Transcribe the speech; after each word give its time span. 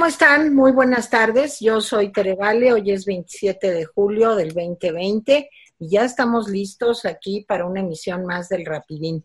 ¿cómo 0.00 0.08
están? 0.08 0.54
Muy 0.54 0.72
buenas 0.72 1.10
tardes. 1.10 1.60
Yo 1.60 1.82
soy 1.82 2.10
Tere 2.10 2.34
Vale, 2.34 2.72
hoy 2.72 2.90
es 2.90 3.04
27 3.04 3.70
de 3.70 3.84
julio 3.84 4.34
del 4.34 4.54
2020 4.54 5.50
y 5.78 5.90
ya 5.90 6.06
estamos 6.06 6.48
listos 6.48 7.04
aquí 7.04 7.44
para 7.46 7.66
una 7.66 7.80
emisión 7.80 8.24
más 8.24 8.48
del 8.48 8.64
Rapidín. 8.64 9.22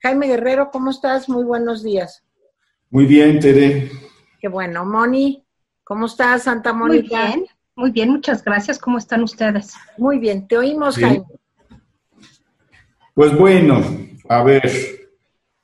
Jaime 0.00 0.26
Guerrero, 0.26 0.70
¿cómo 0.72 0.90
estás? 0.90 1.28
Muy 1.28 1.44
buenos 1.44 1.84
días. 1.84 2.24
Muy 2.90 3.06
bien, 3.06 3.38
Tere. 3.38 3.88
Qué 4.40 4.48
bueno. 4.48 4.84
Moni, 4.84 5.46
¿cómo 5.84 6.06
estás, 6.06 6.42
Santa 6.42 6.72
Mónica? 6.72 7.16
Muy 7.16 7.26
bien, 7.28 7.46
muy 7.76 7.90
bien, 7.92 8.10
muchas 8.10 8.42
gracias. 8.42 8.80
¿Cómo 8.80 8.98
están 8.98 9.22
ustedes? 9.22 9.74
Muy 9.96 10.18
bien, 10.18 10.48
te 10.48 10.58
oímos, 10.58 10.96
Jaime. 10.96 11.24
Pues 13.14 13.32
bueno, 13.38 13.80
a 14.28 14.42
ver, 14.42 14.68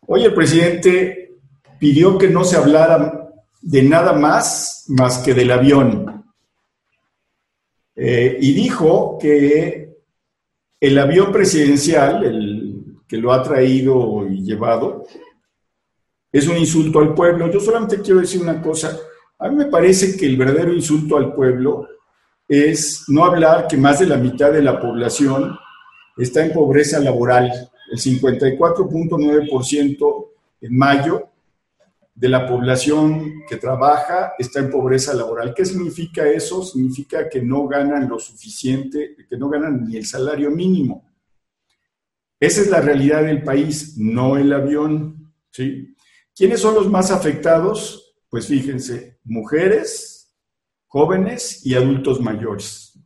hoy 0.07 0.23
el 0.23 0.33
presidente 0.33 1.35
pidió 1.81 2.17
que 2.17 2.29
no 2.29 2.45
se 2.45 2.57
hablara 2.57 3.22
de 3.63 3.83
nada 3.83 4.13
más 4.13 4.85
más 4.89 5.19
que 5.19 5.33
del 5.33 5.53
avión. 5.53 6.25
Eh, 7.95 8.37
y 8.41 8.53
dijo 8.53 9.17
que 9.21 9.97
el 10.81 10.99
avión 10.99 11.31
presidencial, 11.31 12.25
el 12.25 12.97
que 13.07 13.17
lo 13.17 13.33
ha 13.33 13.43
traído 13.43 14.27
y 14.27 14.43
llevado, 14.43 15.07
es 16.33 16.49
un 16.49 16.57
insulto 16.57 16.99
al 16.99 17.15
pueblo. 17.15 17.49
Yo 17.51 17.61
solamente 17.61 18.01
quiero 18.01 18.21
decir 18.21 18.43
una 18.43 18.61
cosa. 18.61 18.99
A 19.39 19.49
mí 19.49 19.57
me 19.57 19.67
parece 19.67 20.17
que 20.17 20.27
el 20.27 20.37
verdadero 20.37 20.73
insulto 20.73 21.17
al 21.17 21.33
pueblo 21.35 21.87
es 22.49 23.05
no 23.09 23.25
hablar 23.25 23.69
que 23.69 23.77
más 23.77 24.01
de 24.01 24.07
la 24.07 24.17
mitad 24.17 24.53
de 24.53 24.63
la 24.63 24.81
población 24.81 25.57
está 26.17 26.45
en 26.45 26.53
pobreza 26.53 26.99
laboral. 26.99 27.71
El 27.91 27.99
54.9% 27.99 30.27
en 30.63 30.77
mayo 30.77 31.32
de 32.23 32.29
la 32.29 32.47
población 32.47 33.43
que 33.49 33.57
trabaja 33.57 34.35
está 34.39 34.61
en 34.61 34.71
pobreza 34.71 35.13
laboral. 35.13 35.53
¿Qué 35.53 35.65
significa 35.65 36.25
eso? 36.29 36.63
Significa 36.63 37.29
que 37.29 37.43
no 37.43 37.67
ganan 37.67 38.09
lo 38.09 38.17
suficiente, 38.17 39.17
que 39.29 39.37
no 39.37 39.49
ganan 39.49 39.85
ni 39.85 39.97
el 39.97 40.07
salario 40.07 40.53
mínimo. 40.53 41.05
Esa 42.39 42.61
es 42.61 42.71
la 42.71 42.81
realidad 42.81 43.25
del 43.25 43.43
país, 43.43 43.99
no 43.99 44.37
el 44.37 44.53
avión. 44.53 45.35
¿sí? 45.51 45.97
¿Quiénes 46.33 46.61
son 46.61 46.77
los 46.77 46.89
más 46.89 47.11
afectados? 47.11 48.15
Pues 48.29 48.47
fíjense, 48.47 49.19
mujeres, 49.25 50.33
jóvenes 50.87 51.67
y 51.67 51.75
adultos 51.75 52.21
mayores. 52.21 53.01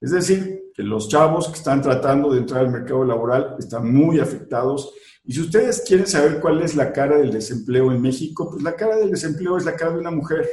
Es 0.00 0.12
decir, 0.12 0.61
que 0.74 0.82
los 0.82 1.08
chavos 1.08 1.48
que 1.48 1.54
están 1.54 1.82
tratando 1.82 2.32
de 2.32 2.38
entrar 2.38 2.60
al 2.60 2.72
mercado 2.72 3.04
laboral 3.04 3.56
están 3.58 3.92
muy 3.92 4.20
afectados 4.20 4.94
y 5.24 5.34
si 5.34 5.40
ustedes 5.40 5.84
quieren 5.86 6.06
saber 6.06 6.40
cuál 6.40 6.62
es 6.62 6.74
la 6.74 6.92
cara 6.92 7.16
del 7.18 7.30
desempleo 7.30 7.92
en 7.92 8.02
México, 8.02 8.50
pues 8.50 8.62
la 8.62 8.74
cara 8.74 8.96
del 8.96 9.10
desempleo 9.10 9.56
es 9.56 9.64
la 9.64 9.76
cara 9.76 9.92
de 9.92 10.00
una 10.00 10.10
mujer. 10.10 10.48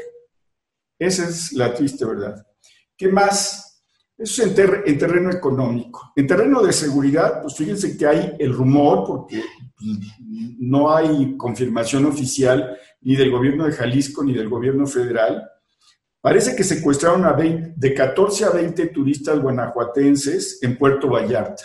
Esa 1.00 1.28
es 1.28 1.53
la 1.53 1.73
triste 1.73 2.06
verdad. 2.06 2.45
¿Qué 2.95 3.08
más? 3.08 3.84
Eso 4.16 4.44
es 4.44 4.58
en, 4.58 4.98
terreno 5.00 5.31
económico. 5.31 6.11
En 6.16 6.28
terreno 6.28 6.61
de 6.61 6.73
seguridad, 6.73 7.42
pues 7.42 7.56
fíjense 7.56 7.98
que 7.98 8.06
hay 8.06 8.36
el 8.38 8.54
rumor, 8.54 9.06
porque 9.08 9.42
no 10.59 10.94
hay 10.94 11.38
confirmación 11.38 12.06
oficial 12.06 12.78
ni 13.02 13.16
del 13.16 13.31
gobierno 13.31 13.66
de 13.66 13.72
Jalisco 13.72 14.23
ni 14.23 14.33
del 14.33 14.50
gobierno 14.50 14.86
federal. 14.86 15.50
Parece 16.22 16.56
que 16.56 16.64
secuestraron 16.64 17.25
a 17.25 17.34
de 17.34 17.94
14 17.94 18.45
a 18.45 18.50
20 18.50 18.88
turistas 18.88 19.39
guanajuatenses 19.39 20.59
en 20.61 20.78
Puerto 20.78 21.08
Vallarta. 21.09 21.64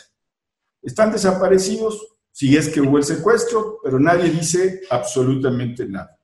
Están 0.80 1.10
desaparecidos, 1.10 2.16
si 2.30 2.56
es 2.56 2.68
que 2.68 2.80
hubo 2.80 2.98
el 2.98 3.04
secuestro, 3.04 3.80
pero 3.82 3.98
nadie 3.98 4.30
dice 4.30 4.82
absolutamente 4.90 5.86
nada. 5.86 6.16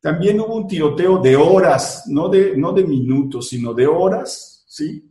También 0.00 0.40
hubo 0.40 0.56
un 0.56 0.66
tiroteo 0.68 1.18
de 1.18 1.34
horas, 1.34 2.04
no 2.08 2.28
de, 2.28 2.56
no 2.56 2.72
de 2.72 2.84
minutos, 2.84 3.48
sino 3.48 3.72
de 3.72 3.86
horas, 3.86 4.64
¿sí? 4.66 5.08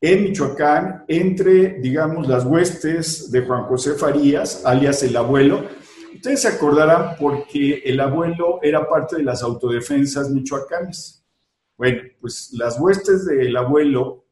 En 0.00 0.22
Michoacán, 0.24 1.04
entre, 1.08 1.80
digamos, 1.80 2.28
las 2.28 2.44
huestes 2.44 3.32
de 3.32 3.42
Juan 3.42 3.64
José 3.64 3.94
Farías, 3.94 4.64
alias 4.64 5.02
el 5.02 5.16
abuelo. 5.16 5.64
Ustedes 6.14 6.42
se 6.42 6.48
acordarán 6.48 7.16
porque 7.18 7.82
el 7.84 7.98
abuelo 7.98 8.60
era 8.62 8.88
parte 8.88 9.16
de 9.16 9.24
las 9.24 9.42
autodefensas 9.42 10.30
michoacanas. 10.30 11.17
Bueno, 11.78 12.02
pues 12.20 12.50
las 12.54 12.78
huestes 12.80 13.24
del 13.24 13.56
abuelo 13.56 14.26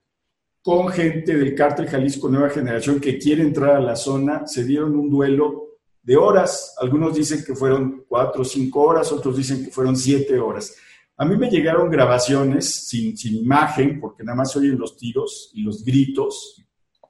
con 0.62 0.89
gente 0.89 1.37
del 1.37 1.55
cártel 1.55 1.87
Jalisco 1.87 2.29
Nueva 2.29 2.51
Generación 2.51 2.99
que 2.99 3.19
quiere 3.19 3.43
entrar 3.43 3.77
a 3.77 3.81
la 3.81 3.95
zona, 3.95 4.49
se 4.49 4.65
dieron 4.65 4.97
un 4.97 5.09
duelo 5.09 5.79
de 6.03 6.17
horas. 6.17 6.75
Algunos 6.81 7.15
dicen 7.15 7.45
que 7.45 7.55
fueron 7.55 8.05
cuatro 8.09 8.43
o 8.43 8.45
cinco 8.45 8.81
horas, 8.83 9.12
otros 9.12 9.37
dicen 9.37 9.65
que 9.65 9.71
fueron 9.71 9.97
siete 9.97 10.41
horas. 10.41 10.75
A 11.17 11.25
mí 11.25 11.37
me 11.37 11.49
llegaron 11.49 11.89
grabaciones 11.89 12.89
sin, 12.89 13.15
imagen, 13.37 14.01
porque 14.01 14.25
nada 14.25 14.39
más 14.39 14.57
oyen 14.57 14.77
los 14.77 14.97
tiros 14.97 15.53
y 15.55 15.63
los 15.63 15.84
gritos, 15.84 16.65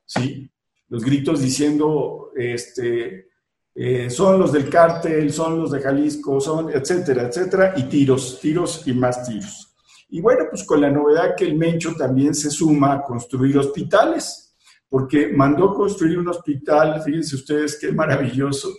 ¿sí? 0.04 0.50
Los 0.88 1.02
gritos 1.02 1.40
diciendo, 1.40 2.30
este, 2.36 3.30
eh, 3.74 4.10
son 4.10 4.38
los 4.38 4.52
del 4.52 4.68
cártel, 4.68 5.32
son 5.32 5.58
los 5.58 5.70
de 5.70 5.80
Jalisco, 5.80 6.42
son, 6.42 6.70
etcétera, 6.70 7.22
etcétera, 7.22 7.72
y 7.74 7.84
tiros, 7.84 8.38
tiros 8.38 8.86
y 8.86 8.92
más 8.92 9.26
tiros. 9.26 9.75
Y 10.08 10.20
bueno, 10.20 10.44
pues 10.48 10.64
con 10.64 10.80
la 10.80 10.90
novedad 10.90 11.34
que 11.36 11.44
el 11.44 11.56
Mencho 11.56 11.94
también 11.94 12.34
se 12.34 12.50
suma 12.50 12.94
a 12.94 13.02
construir 13.02 13.58
hospitales, 13.58 14.56
porque 14.88 15.28
mandó 15.28 15.74
construir 15.74 16.18
un 16.18 16.28
hospital, 16.28 17.02
fíjense 17.02 17.34
ustedes 17.34 17.78
qué 17.80 17.90
maravilloso, 17.92 18.72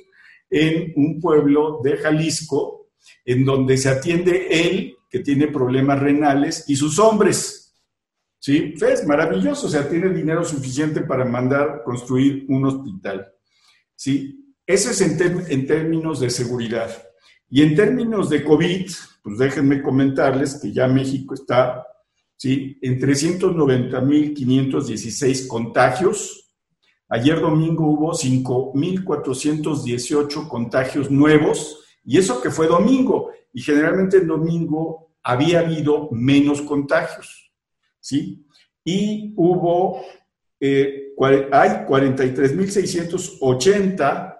en 0.49 0.93
un 0.95 1.19
pueblo 1.19 1.81
de 1.83 1.97
Jalisco, 1.97 2.91
en 3.25 3.43
donde 3.43 3.77
se 3.77 3.89
atiende 3.89 4.47
él, 4.49 4.95
que 5.09 5.19
tiene 5.19 5.47
problemas 5.47 5.99
renales, 5.99 6.65
y 6.67 6.75
sus 6.75 6.97
hombres. 6.99 7.75
¿Sí? 8.39 8.75
Es 8.79 9.05
maravilloso, 9.05 9.67
o 9.67 9.69
sea, 9.69 9.89
tiene 9.89 10.09
dinero 10.09 10.45
suficiente 10.45 11.01
para 11.01 11.25
mandar 11.25 11.81
construir 11.83 12.45
un 12.47 12.65
hospital. 12.65 13.33
¿Sí? 13.95 14.55
Eso 14.65 14.91
es 14.91 15.01
en, 15.01 15.45
en 15.49 15.67
términos 15.67 16.19
de 16.19 16.29
seguridad. 16.29 16.89
Y 17.49 17.61
en 17.61 17.75
términos 17.75 18.29
de 18.29 18.43
COVID, 18.43 18.91
pues 19.23 19.37
déjenme 19.37 19.81
comentarles 19.81 20.59
que 20.61 20.73
ya 20.73 20.85
México 20.87 21.33
está 21.33 21.87
¿sí? 22.35 22.77
en 22.81 22.99
390.516 22.99 25.47
contagios. 25.47 26.51
Ayer 27.09 27.39
domingo 27.39 27.87
hubo 27.87 28.11
5.418 28.11 30.49
contagios 30.49 31.09
nuevos, 31.09 31.79
y 32.03 32.17
eso 32.17 32.41
que 32.41 32.51
fue 32.51 32.67
domingo, 32.67 33.31
y 33.53 33.61
generalmente 33.61 34.17
en 34.17 34.27
domingo 34.27 35.13
había 35.23 35.59
habido 35.59 36.09
menos 36.11 36.61
contagios, 36.61 37.49
¿sí? 37.99 38.45
Y 38.83 39.33
hubo, 39.35 40.03
eh, 40.59 41.13
hay 41.51 41.69
43.680, 41.85 44.36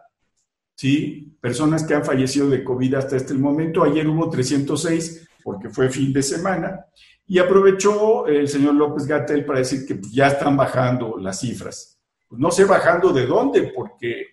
¿sí? 0.77 1.35
personas 1.41 1.83
que 1.83 1.95
han 1.95 2.05
fallecido 2.05 2.49
de 2.49 2.63
COVID 2.63 2.93
hasta 2.95 3.17
este 3.17 3.33
momento. 3.33 3.83
Ayer 3.83 4.07
hubo 4.07 4.29
306 4.29 5.27
porque 5.43 5.69
fue 5.69 5.89
fin 5.89 6.13
de 6.13 6.21
semana. 6.21 6.85
Y 7.25 7.39
aprovechó 7.39 8.27
el 8.27 8.47
señor 8.47 8.75
López 8.75 9.05
Gatel 9.05 9.43
para 9.43 9.59
decir 9.59 9.85
que 9.85 9.95
pues, 9.95 10.11
ya 10.13 10.27
están 10.27 10.55
bajando 10.55 11.17
las 11.17 11.39
cifras. 11.39 11.99
Pues 12.27 12.39
no 12.39 12.51
sé 12.51 12.65
bajando 12.65 13.11
de 13.11 13.25
dónde, 13.25 13.71
porque 13.75 14.27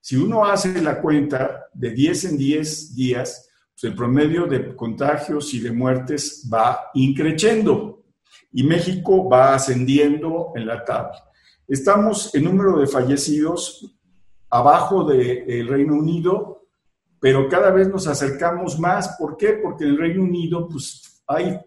si 0.00 0.16
uno 0.16 0.44
hace 0.44 0.80
la 0.80 1.00
cuenta 1.00 1.66
de 1.74 1.90
10 1.90 2.24
en 2.24 2.38
10 2.38 2.94
días, 2.96 3.48
pues 3.72 3.84
el 3.84 3.94
promedio 3.94 4.46
de 4.46 4.74
contagios 4.74 5.52
y 5.54 5.60
de 5.60 5.70
muertes 5.70 6.48
va 6.52 6.90
increciendo 6.94 8.04
y 8.52 8.62
México 8.62 9.28
va 9.28 9.54
ascendiendo 9.54 10.52
en 10.54 10.66
la 10.66 10.84
tabla. 10.84 11.24
Estamos 11.68 12.34
en 12.34 12.44
número 12.44 12.78
de 12.78 12.86
fallecidos 12.86 13.99
abajo 14.50 15.04
del 15.04 15.68
Reino 15.68 15.94
Unido, 15.94 16.66
pero 17.20 17.48
cada 17.48 17.70
vez 17.70 17.88
nos 17.88 18.06
acercamos 18.06 18.78
más. 18.78 19.16
¿Por 19.18 19.36
qué? 19.36 19.60
Porque 19.62 19.84
en 19.84 19.90
el 19.90 19.98
Reino 19.98 20.22
Unido, 20.22 20.68
pues, 20.68 21.22
hay, 21.26 21.58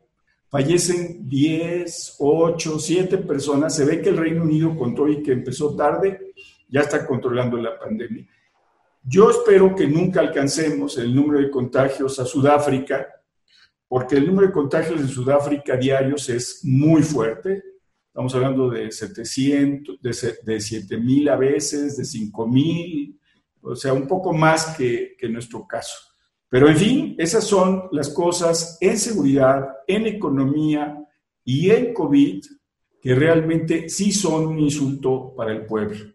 fallecen 0.50 1.30
10, 1.30 2.18
8, 2.20 2.80
7 2.80 3.18
personas. 3.20 3.76
Se 3.76 3.86
ve 3.86 4.02
que 4.02 4.10
el 4.10 4.18
Reino 4.18 4.44
Unido, 4.44 4.76
con 4.76 4.94
todo 4.94 5.08
y 5.08 5.24
que 5.24 5.32
empezó 5.32 5.76
tarde, 5.76 6.34
ya 6.68 6.82
está 6.82 7.06
controlando 7.06 7.56
la 7.58 7.80
pandemia. 7.80 8.28
Yo 9.06 9.30
espero 9.30 9.76
que 9.76 9.86
nunca 9.86 10.22
alcancemos 10.22 10.98
el 10.98 11.14
número 11.14 11.40
de 11.40 11.52
contagios 11.52 12.20
a 12.20 12.26
Sudáfrica, 12.26 13.08
porque 13.88 14.16
el 14.16 14.26
número 14.26 14.48
de 14.48 14.54
contagios 14.54 15.00
en 15.00 15.08
Sudáfrica 15.08 15.76
diarios 15.76 16.30
es 16.30 16.62
muy 16.64 17.04
fuerte. 17.04 17.64
Estamos 18.14 18.36
hablando 18.36 18.70
de 18.70 18.92
700, 18.92 20.00
de, 20.00 20.36
de 20.44 20.62
7 20.62 20.98
mil 20.98 21.28
a 21.30 21.36
veces, 21.36 21.98
de 21.98 22.06
5 22.06 22.48
mil, 22.48 23.20
o 23.60 23.76
sea, 23.76 23.92
un 23.92 24.08
poco 24.08 24.32
más 24.32 24.78
que, 24.78 25.16
que 25.18 25.28
nuestro 25.28 25.66
caso. 25.66 25.98
Pero 26.48 26.70
en 26.70 26.78
fin, 26.78 27.16
esas 27.18 27.44
son 27.44 27.86
las 27.92 28.10
cosas 28.10 28.78
en 28.82 29.00
seguridad, 29.00 29.68
en 29.88 30.06
economía 30.06 30.96
y 31.44 31.72
en 31.72 31.92
COVID 31.92 32.44
que 33.02 33.16
realmente 33.16 33.90
sí 33.90 34.12
son 34.12 34.46
un 34.46 34.60
insulto 34.60 35.34
para 35.36 35.52
el 35.52 35.66
pueblo. 35.66 36.14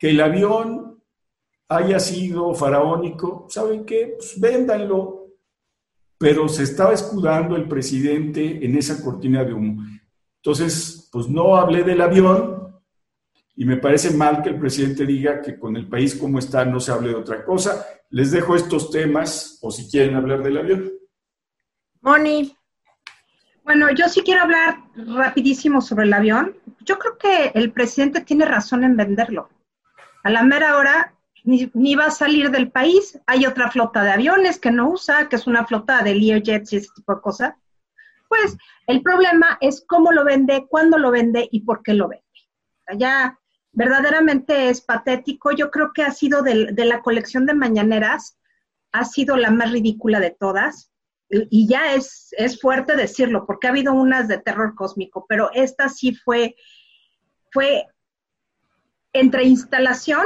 Que 0.00 0.10
el 0.10 0.20
avión 0.20 1.00
haya 1.68 2.00
sido 2.00 2.52
faraónico, 2.54 3.46
¿saben 3.48 3.84
qué? 3.84 4.16
Pues 4.16 4.40
véndanlo. 4.40 5.28
pero 6.18 6.48
se 6.48 6.64
estaba 6.64 6.92
escudando 6.92 7.54
el 7.54 7.68
presidente 7.68 8.64
en 8.66 8.76
esa 8.76 9.00
cortina 9.00 9.44
de 9.44 9.54
humo. 9.54 9.80
Entonces, 10.42 10.99
pues 11.10 11.28
no 11.28 11.56
hablé 11.56 11.82
del 11.82 12.00
avión 12.00 12.80
y 13.56 13.64
me 13.64 13.76
parece 13.76 14.10
mal 14.12 14.42
que 14.42 14.50
el 14.50 14.58
presidente 14.58 15.04
diga 15.04 15.42
que 15.42 15.58
con 15.58 15.76
el 15.76 15.88
país 15.88 16.14
como 16.14 16.38
está 16.38 16.64
no 16.64 16.80
se 16.80 16.92
hable 16.92 17.10
de 17.10 17.16
otra 17.16 17.44
cosa. 17.44 17.84
Les 18.10 18.30
dejo 18.30 18.56
estos 18.56 18.90
temas 18.90 19.58
o 19.62 19.70
si 19.70 19.90
quieren 19.90 20.16
hablar 20.16 20.42
del 20.42 20.58
avión. 20.58 20.90
Moni. 22.00 22.56
Bueno, 23.64 23.90
yo 23.90 24.08
sí 24.08 24.22
quiero 24.22 24.42
hablar 24.42 24.78
rapidísimo 24.94 25.80
sobre 25.80 26.06
el 26.06 26.12
avión. 26.12 26.56
Yo 26.80 26.98
creo 26.98 27.18
que 27.18 27.52
el 27.54 27.72
presidente 27.72 28.22
tiene 28.22 28.46
razón 28.46 28.82
en 28.84 28.96
venderlo. 28.96 29.50
A 30.24 30.30
la 30.30 30.42
mera 30.42 30.76
hora 30.76 31.14
ni, 31.44 31.94
va 31.94 32.06
a 32.06 32.10
salir 32.10 32.50
del 32.50 32.70
país. 32.70 33.18
Hay 33.26 33.46
otra 33.46 33.70
flota 33.70 34.02
de 34.02 34.12
aviones 34.12 34.58
que 34.58 34.70
no 34.70 34.90
usa, 34.90 35.28
que 35.28 35.36
es 35.36 35.46
una 35.46 35.66
flota 35.66 36.02
de 36.02 36.14
Learjets 36.14 36.72
y 36.72 36.76
ese 36.76 36.88
tipo 36.94 37.14
de 37.14 37.20
cosas. 37.20 37.54
Pues 38.30 38.56
el 38.86 39.02
problema 39.02 39.58
es 39.60 39.84
cómo 39.88 40.12
lo 40.12 40.24
vende, 40.24 40.68
cuándo 40.68 40.98
lo 40.98 41.10
vende 41.10 41.48
y 41.50 41.64
por 41.64 41.82
qué 41.82 41.94
lo 41.94 42.06
vende. 42.06 42.24
Ya 42.96 43.36
verdaderamente 43.72 44.68
es 44.68 44.80
patético. 44.80 45.50
Yo 45.50 45.72
creo 45.72 45.90
que 45.92 46.04
ha 46.04 46.12
sido 46.12 46.42
de, 46.42 46.72
la 46.76 47.02
colección 47.02 47.44
de 47.44 47.54
mañaneras, 47.54 48.38
ha 48.92 49.04
sido 49.04 49.36
la 49.36 49.50
más 49.50 49.72
ridícula 49.72 50.20
de 50.20 50.30
todas. 50.30 50.92
Y, 51.28 51.66
ya 51.68 51.94
es, 51.94 52.32
es 52.38 52.60
fuerte 52.60 52.94
decirlo, 52.94 53.46
porque 53.46 53.66
ha 53.66 53.70
habido 53.70 53.92
unas 53.94 54.28
de 54.28 54.38
terror 54.38 54.76
cósmico, 54.76 55.26
pero 55.28 55.50
esta 55.52 55.88
sí 55.88 56.14
fue, 56.14 56.54
fue 57.50 57.84
entre 59.12 59.42
instalación 59.42 60.24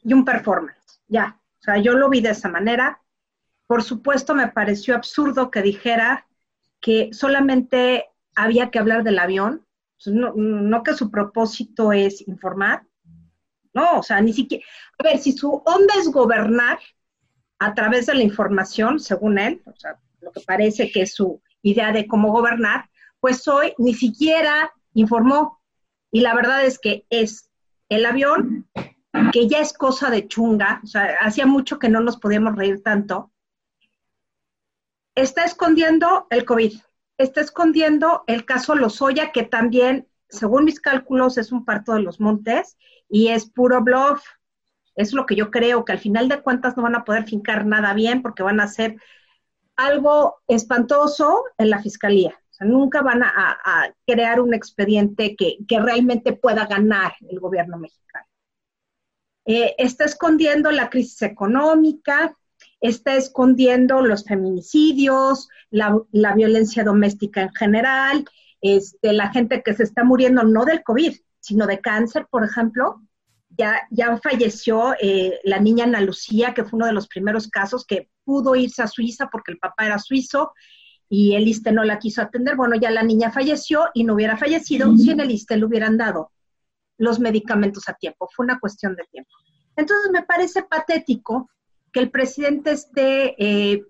y 0.00 0.14
un 0.14 0.24
performance, 0.24 1.02
ya. 1.06 1.38
O 1.60 1.62
sea, 1.62 1.76
yo 1.76 1.92
lo 1.92 2.08
vi 2.08 2.22
de 2.22 2.30
esa 2.30 2.48
manera. 2.48 3.02
Por 3.66 3.82
supuesto, 3.82 4.34
me 4.34 4.48
pareció 4.48 4.94
absurdo 4.94 5.50
que 5.50 5.60
dijera 5.60 6.25
que 6.86 7.12
solamente 7.12 8.04
había 8.36 8.70
que 8.70 8.78
hablar 8.78 9.02
del 9.02 9.18
avión, 9.18 9.66
no, 10.06 10.34
no 10.36 10.84
que 10.84 10.94
su 10.94 11.10
propósito 11.10 11.92
es 11.92 12.28
informar, 12.28 12.86
no, 13.74 13.98
o 13.98 14.02
sea, 14.04 14.20
ni 14.20 14.32
siquiera, 14.32 14.64
a 15.00 15.02
ver, 15.02 15.18
si 15.18 15.32
su 15.32 15.50
onda 15.50 15.94
es 15.98 16.06
gobernar 16.12 16.78
a 17.58 17.74
través 17.74 18.06
de 18.06 18.14
la 18.14 18.22
información, 18.22 19.00
según 19.00 19.36
él, 19.40 19.64
o 19.66 19.74
sea, 19.74 19.98
lo 20.20 20.30
que 20.30 20.42
parece 20.42 20.92
que 20.92 21.02
es 21.02 21.14
su 21.14 21.42
idea 21.60 21.90
de 21.90 22.06
cómo 22.06 22.30
gobernar, 22.30 22.88
pues 23.18 23.48
hoy 23.48 23.74
ni 23.78 23.92
siquiera 23.92 24.70
informó. 24.94 25.60
Y 26.12 26.20
la 26.20 26.36
verdad 26.36 26.64
es 26.64 26.78
que 26.78 27.04
es 27.10 27.50
el 27.88 28.06
avión 28.06 28.70
que 29.32 29.48
ya 29.48 29.58
es 29.58 29.72
cosa 29.72 30.08
de 30.08 30.28
chunga, 30.28 30.80
o 30.84 30.86
sea, 30.86 31.16
hacía 31.20 31.46
mucho 31.46 31.80
que 31.80 31.88
no 31.88 31.98
nos 31.98 32.16
podíamos 32.16 32.54
reír 32.54 32.80
tanto, 32.84 33.32
está 35.16 35.44
escondiendo 35.44 36.28
el 36.30 36.44
COVID, 36.44 36.78
está 37.18 37.40
escondiendo 37.40 38.22
el 38.28 38.44
caso 38.44 38.76
Lozoya, 38.76 39.32
que 39.32 39.42
también, 39.42 40.06
según 40.28 40.64
mis 40.64 40.78
cálculos, 40.78 41.38
es 41.38 41.50
un 41.50 41.64
parto 41.64 41.94
de 41.94 42.02
los 42.02 42.20
montes 42.20 42.76
y 43.08 43.28
es 43.28 43.46
puro 43.46 43.82
bluff. 43.82 44.22
Es 44.94 45.12
lo 45.12 45.26
que 45.26 45.34
yo 45.34 45.50
creo, 45.50 45.84
que 45.84 45.92
al 45.92 45.98
final 45.98 46.28
de 46.28 46.40
cuentas 46.40 46.76
no 46.76 46.84
van 46.84 46.94
a 46.94 47.04
poder 47.04 47.24
fincar 47.24 47.66
nada 47.66 47.92
bien 47.92 48.22
porque 48.22 48.42
van 48.42 48.60
a 48.60 48.64
hacer 48.64 48.96
algo 49.74 50.36
espantoso 50.46 51.44
en 51.58 51.70
la 51.70 51.82
fiscalía. 51.82 52.38
O 52.50 52.54
sea, 52.54 52.66
nunca 52.66 53.02
van 53.02 53.22
a, 53.22 53.58
crear 54.06 54.40
un 54.40 54.54
expediente 54.54 55.36
que 55.36 55.80
realmente 55.80 56.32
pueda 56.32 56.66
ganar 56.66 57.14
el 57.28 57.40
gobierno 57.40 57.76
mexicano. 57.76 58.26
Eh, 59.46 59.76
está 59.78 60.04
escondiendo 60.04 60.72
la 60.72 60.90
crisis 60.90 61.22
económica, 61.22 62.36
está 62.86 63.16
escondiendo 63.16 64.02
los 64.02 64.24
feminicidios, 64.24 65.48
la, 65.70 65.98
violencia 66.34 66.84
doméstica 66.84 67.42
en 67.42 67.52
general, 67.54 68.24
este, 68.60 69.12
la 69.12 69.30
gente 69.32 69.62
que 69.62 69.74
se 69.74 69.84
está 69.84 70.04
muriendo 70.04 70.42
no 70.42 70.64
del 70.64 70.82
COVID, 70.82 71.14
sino 71.40 71.66
de 71.66 71.80
cáncer, 71.80 72.26
por 72.30 72.44
ejemplo. 72.44 73.02
Ya, 73.58 73.80
ya 73.90 74.18
falleció 74.18 74.94
eh, 75.00 75.40
la 75.44 75.58
niña 75.58 75.84
Ana 75.84 76.00
Lucía, 76.00 76.52
que 76.52 76.64
fue 76.64 76.76
uno 76.76 76.86
de 76.86 76.92
los 76.92 77.08
primeros 77.08 77.48
casos 77.48 77.86
que 77.86 78.10
pudo 78.24 78.54
irse 78.54 78.82
a 78.82 78.86
Suiza 78.86 79.28
porque 79.32 79.52
el 79.52 79.58
papá 79.58 79.86
era 79.86 79.98
suizo 79.98 80.52
y 81.08 81.34
el 81.36 81.48
ISTE 81.48 81.72
no 81.72 81.84
la 81.84 81.98
quiso 81.98 82.20
atender. 82.20 82.56
Bueno, 82.56 82.76
ya 82.76 82.90
la 82.90 83.02
niña 83.02 83.30
falleció 83.30 83.88
y 83.94 84.04
no 84.04 84.14
hubiera 84.14 84.36
fallecido 84.36 84.94
si 84.98 85.10
en 85.10 85.20
el 85.20 85.30
ISTE 85.30 85.56
le 85.56 85.64
hubieran 85.64 85.96
dado 85.96 86.32
los 86.98 87.18
medicamentos 87.18 87.88
a 87.88 87.94
tiempo, 87.94 88.28
fue 88.34 88.44
una 88.44 88.58
cuestión 88.58 88.96
de 88.96 89.04
tiempo. 89.10 89.30
Entonces 89.76 90.10
me 90.10 90.22
parece 90.22 90.62
patético 90.62 91.50
que 91.96 92.02
el 92.02 92.10
presidente 92.10 92.72
esté, 92.72 93.34
eh, 93.38 93.82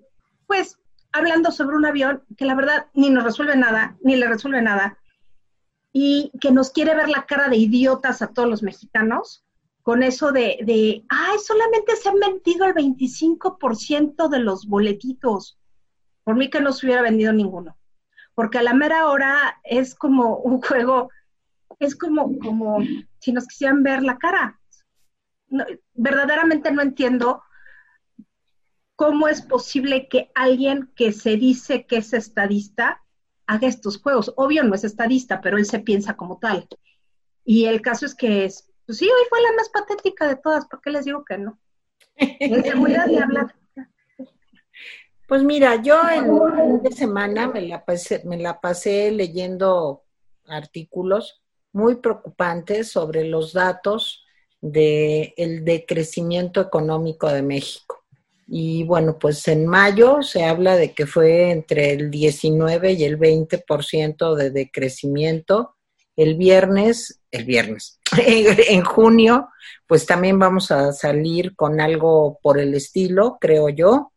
pues, 0.47 0.79
hablando 1.11 1.51
sobre 1.51 1.75
un 1.75 1.87
avión 1.87 2.23
que 2.37 2.45
la 2.45 2.55
verdad 2.55 2.87
ni 2.95 3.11
nos 3.11 3.25
resuelve 3.25 3.57
nada, 3.57 3.97
ni 4.01 4.15
le 4.15 4.29
resuelve 4.29 4.63
nada, 4.63 4.97
y 5.93 6.31
que 6.41 6.53
nos 6.53 6.71
quiere 6.71 6.95
ver 6.95 7.09
la 7.09 7.27
cara 7.27 7.49
de 7.49 7.57
idiotas 7.57 8.23
a 8.23 8.29
todos 8.29 8.49
los 8.49 8.63
mexicanos 8.63 9.45
con 9.83 10.05
eso 10.05 10.31
de, 10.31 10.57
de 10.63 11.05
ay, 11.09 11.39
solamente 11.45 11.97
se 11.97 12.09
han 12.09 12.21
vendido 12.21 12.67
el 12.67 12.75
25% 12.75 14.29
de 14.29 14.39
los 14.39 14.69
boletitos. 14.69 15.59
Por 16.23 16.37
mí 16.37 16.49
que 16.49 16.61
no 16.61 16.73
se 16.73 16.87
hubiera 16.87 17.03
vendido 17.03 17.33
ninguno. 17.33 17.77
Porque 18.37 18.59
a 18.59 18.63
la 18.63 18.73
mera 18.73 19.09
hora 19.09 19.59
es 19.65 19.97
como 19.97 20.37
un 20.37 20.61
juego 20.63 21.11
es 21.81 21.97
como, 21.97 22.39
como 22.39 22.79
si 23.19 23.33
nos 23.33 23.49
quisieran 23.49 23.83
ver 23.83 24.05
la 24.05 24.17
cara. 24.17 24.61
verdaderamente 25.95 26.71
no 26.71 26.83
entiendo 26.83 27.43
cómo 28.97 29.29
es 29.29 29.43
posible 29.43 30.09
que 30.09 30.31
alguien 30.35 30.91
que 30.97 31.13
se 31.13 31.37
dice 31.37 31.87
que 31.87 31.99
es 31.99 32.13
estadista 32.15 33.03
haga 33.47 33.69
estos 33.69 34.01
juegos. 34.01 34.33
Obvio 34.37 34.65
no 34.65 34.75
es 34.75 34.85
estadista, 34.85 35.41
pero 35.41 35.59
él 35.59 35.67
se 35.67 35.79
piensa 35.79 36.17
como 36.17 36.39
tal. 36.39 36.67
Y 37.45 37.67
el 37.67 37.81
caso 37.83 38.07
es 38.07 38.15
que 38.15 38.47
es, 38.47 38.69
pues 38.87 38.99
sí, 38.99 39.05
hoy 39.05 39.27
fue 39.29 39.41
la 39.43 39.53
más 39.53 39.69
patética 39.69 40.27
de 40.27 40.37
todas, 40.37 40.67
¿por 40.67 40.81
qué 40.81 40.91
les 40.91 41.05
digo 41.05 41.25
que 41.25 41.39
no? 41.39 41.59
En 42.17 42.65
seguridad 42.65 43.07
de 43.07 43.19
hablar. 43.21 43.55
Pues 45.29 45.43
mira, 45.43 45.83
yo 45.83 46.01
fin 46.09 46.83
de 46.83 46.93
semana 46.93 47.49
me 47.49 47.61
la 47.63 47.85
me 48.25 48.39
la 48.39 48.61
pasé 48.61 49.11
leyendo 49.11 50.05
artículos 50.47 51.43
muy 51.73 51.97
preocupantes 51.97 52.93
sobre 52.93 53.25
los 53.25 53.53
datos 53.53 54.25
del 54.61 55.35
el 55.37 55.65
decrecimiento 55.65 56.61
económico 56.61 57.29
de 57.29 57.43
México. 57.43 58.06
Y 58.47 58.85
bueno, 58.85 59.19
pues 59.19 59.47
en 59.49 59.67
mayo 59.67 60.23
se 60.23 60.45
habla 60.45 60.77
de 60.77 60.93
que 60.93 61.07
fue 61.07 61.51
entre 61.51 61.93
el 61.93 62.11
19 62.11 62.93
y 62.93 63.05
el 63.05 63.19
20% 63.19 64.35
de 64.35 64.51
decrecimiento. 64.51 65.75
El 66.15 66.37
viernes, 66.37 67.21
el 67.31 67.45
viernes, 67.45 68.01
en 68.17 68.85
junio, 68.85 69.49
pues 69.87 70.07
también 70.07 70.39
vamos 70.39 70.71
a 70.71 70.93
salir 70.93 71.55
con 71.55 71.81
algo 71.81 72.39
por 72.43 72.59
el 72.59 72.75
estilo, 72.75 73.37
creo 73.41 73.69
yo. 73.69 74.13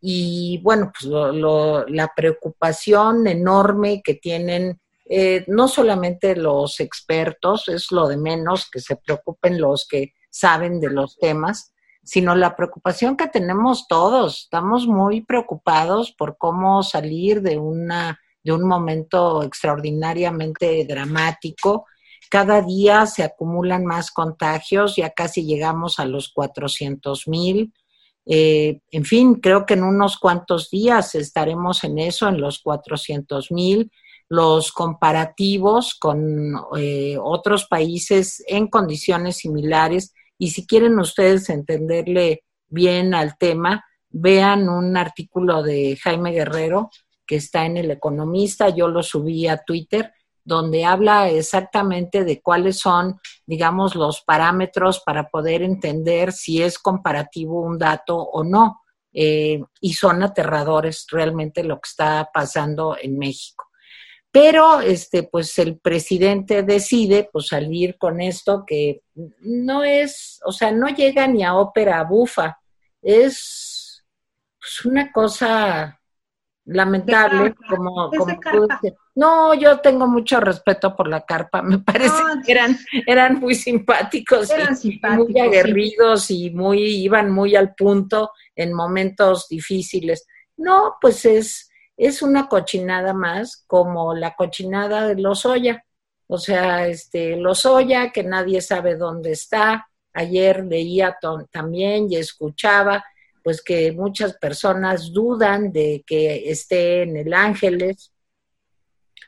Y 0.00 0.60
bueno, 0.62 0.92
pues 0.98 1.10
la 1.10 2.12
preocupación 2.14 3.26
enorme 3.26 4.02
que 4.02 4.14
tienen 4.14 4.78
eh, 5.06 5.44
no 5.48 5.68
solamente 5.68 6.34
los 6.34 6.80
expertos, 6.80 7.68
es 7.68 7.92
lo 7.92 8.08
de 8.08 8.16
menos 8.16 8.70
que 8.70 8.80
se 8.80 8.96
preocupen 8.96 9.60
los 9.60 9.86
que 9.86 10.14
saben 10.30 10.80
de 10.80 10.90
los 10.90 11.18
temas, 11.18 11.73
sino 12.04 12.34
la 12.34 12.54
preocupación 12.54 13.16
que 13.16 13.28
tenemos 13.28 13.88
todos. 13.88 14.42
Estamos 14.42 14.86
muy 14.86 15.22
preocupados 15.22 16.12
por 16.12 16.36
cómo 16.38 16.82
salir 16.82 17.42
de 17.42 17.58
una 17.58 18.20
de 18.44 18.52
un 18.52 18.68
momento 18.68 19.42
extraordinariamente 19.42 20.84
dramático. 20.86 21.86
Cada 22.28 22.60
día 22.60 23.06
se 23.06 23.22
acumulan 23.22 23.86
más 23.86 24.10
contagios, 24.10 24.96
ya 24.96 25.10
casi 25.10 25.46
llegamos 25.46 25.98
a 25.98 26.04
los 26.04 26.28
400 26.28 27.26
mil. 27.26 27.72
Eh, 28.26 28.80
en 28.90 29.04
fin, 29.04 29.36
creo 29.36 29.64
que 29.64 29.74
en 29.74 29.82
unos 29.82 30.18
cuantos 30.18 30.70
días 30.70 31.14
estaremos 31.14 31.84
en 31.84 31.98
eso, 31.98 32.28
en 32.28 32.40
los 32.40 32.58
400 32.60 33.50
mil 33.50 33.90
los 34.28 34.72
comparativos 34.72 35.94
con 35.94 36.54
eh, 36.78 37.16
otros 37.22 37.66
países 37.66 38.42
en 38.46 38.68
condiciones 38.68 39.36
similares 39.36 40.14
y 40.38 40.50
si 40.50 40.66
quieren 40.66 40.98
ustedes 40.98 41.48
entenderle 41.50 42.44
bien 42.68 43.14
al 43.14 43.36
tema, 43.38 43.84
vean 44.10 44.68
un 44.68 44.96
artículo 44.96 45.62
de 45.62 45.98
Jaime 46.02 46.32
Guerrero 46.32 46.90
que 47.26 47.36
está 47.36 47.64
en 47.64 47.76
El 47.76 47.90
Economista, 47.90 48.68
yo 48.68 48.88
lo 48.88 49.02
subí 49.02 49.46
a 49.48 49.58
Twitter, 49.58 50.12
donde 50.44 50.84
habla 50.84 51.30
exactamente 51.30 52.24
de 52.24 52.42
cuáles 52.42 52.78
son, 52.78 53.18
digamos, 53.46 53.94
los 53.94 54.20
parámetros 54.20 55.00
para 55.00 55.28
poder 55.30 55.62
entender 55.62 56.32
si 56.32 56.62
es 56.62 56.78
comparativo 56.78 57.62
un 57.62 57.78
dato 57.78 58.18
o 58.18 58.44
no. 58.44 58.82
Eh, 59.16 59.62
y 59.80 59.92
son 59.94 60.22
aterradores 60.22 61.06
realmente 61.10 61.62
lo 61.62 61.76
que 61.76 61.88
está 61.88 62.28
pasando 62.34 62.96
en 63.00 63.16
México. 63.16 63.70
Pero 64.34 64.80
este, 64.80 65.22
pues 65.22 65.56
el 65.60 65.78
presidente 65.78 66.64
decide 66.64 67.28
pues 67.32 67.46
salir 67.46 67.96
con 67.96 68.20
esto 68.20 68.64
que 68.66 69.02
no 69.14 69.84
es, 69.84 70.40
o 70.44 70.50
sea, 70.50 70.72
no 70.72 70.88
llega 70.88 71.28
ni 71.28 71.44
a 71.44 71.54
ópera 71.54 72.02
bufa, 72.02 72.58
es 73.00 74.04
pues, 74.58 74.84
una 74.86 75.12
cosa 75.12 76.00
lamentable, 76.64 77.54
como, 77.68 78.10
como 78.10 78.66
No, 79.14 79.54
yo 79.54 79.78
tengo 79.78 80.08
mucho 80.08 80.40
respeto 80.40 80.96
por 80.96 81.06
la 81.06 81.24
carpa, 81.24 81.62
me 81.62 81.78
parece 81.78 82.20
que 82.44 82.50
eran, 82.50 82.76
eran 83.06 83.38
muy 83.38 83.54
simpáticos, 83.54 84.50
eran 84.50 84.76
y, 84.82 85.00
muy 85.10 85.38
aguerridos 85.38 86.28
y 86.32 86.50
muy, 86.50 86.80
iban 86.80 87.30
muy 87.30 87.54
al 87.54 87.72
punto 87.76 88.32
en 88.56 88.72
momentos 88.72 89.46
difíciles. 89.48 90.26
No, 90.56 90.96
pues 91.00 91.24
es, 91.24 91.70
es 91.96 92.22
una 92.22 92.48
cochinada 92.48 93.12
más, 93.12 93.64
como 93.66 94.14
la 94.14 94.34
cochinada 94.34 95.06
de 95.08 95.16
los 95.20 95.46
Oya. 95.46 95.84
O 96.26 96.38
sea, 96.38 96.88
este, 96.88 97.36
los 97.36 97.66
Oya, 97.66 98.10
que 98.10 98.24
nadie 98.24 98.60
sabe 98.60 98.96
dónde 98.96 99.32
está. 99.32 99.88
Ayer 100.12 100.64
leía 100.64 101.16
también 101.50 102.10
y 102.10 102.16
escuchaba 102.16 103.04
pues 103.44 103.62
que 103.62 103.92
muchas 103.92 104.38
personas 104.38 105.12
dudan 105.12 105.70
de 105.70 106.02
que 106.06 106.50
esté 106.50 107.02
en 107.02 107.18
el 107.18 107.34
Ángeles 107.34 108.10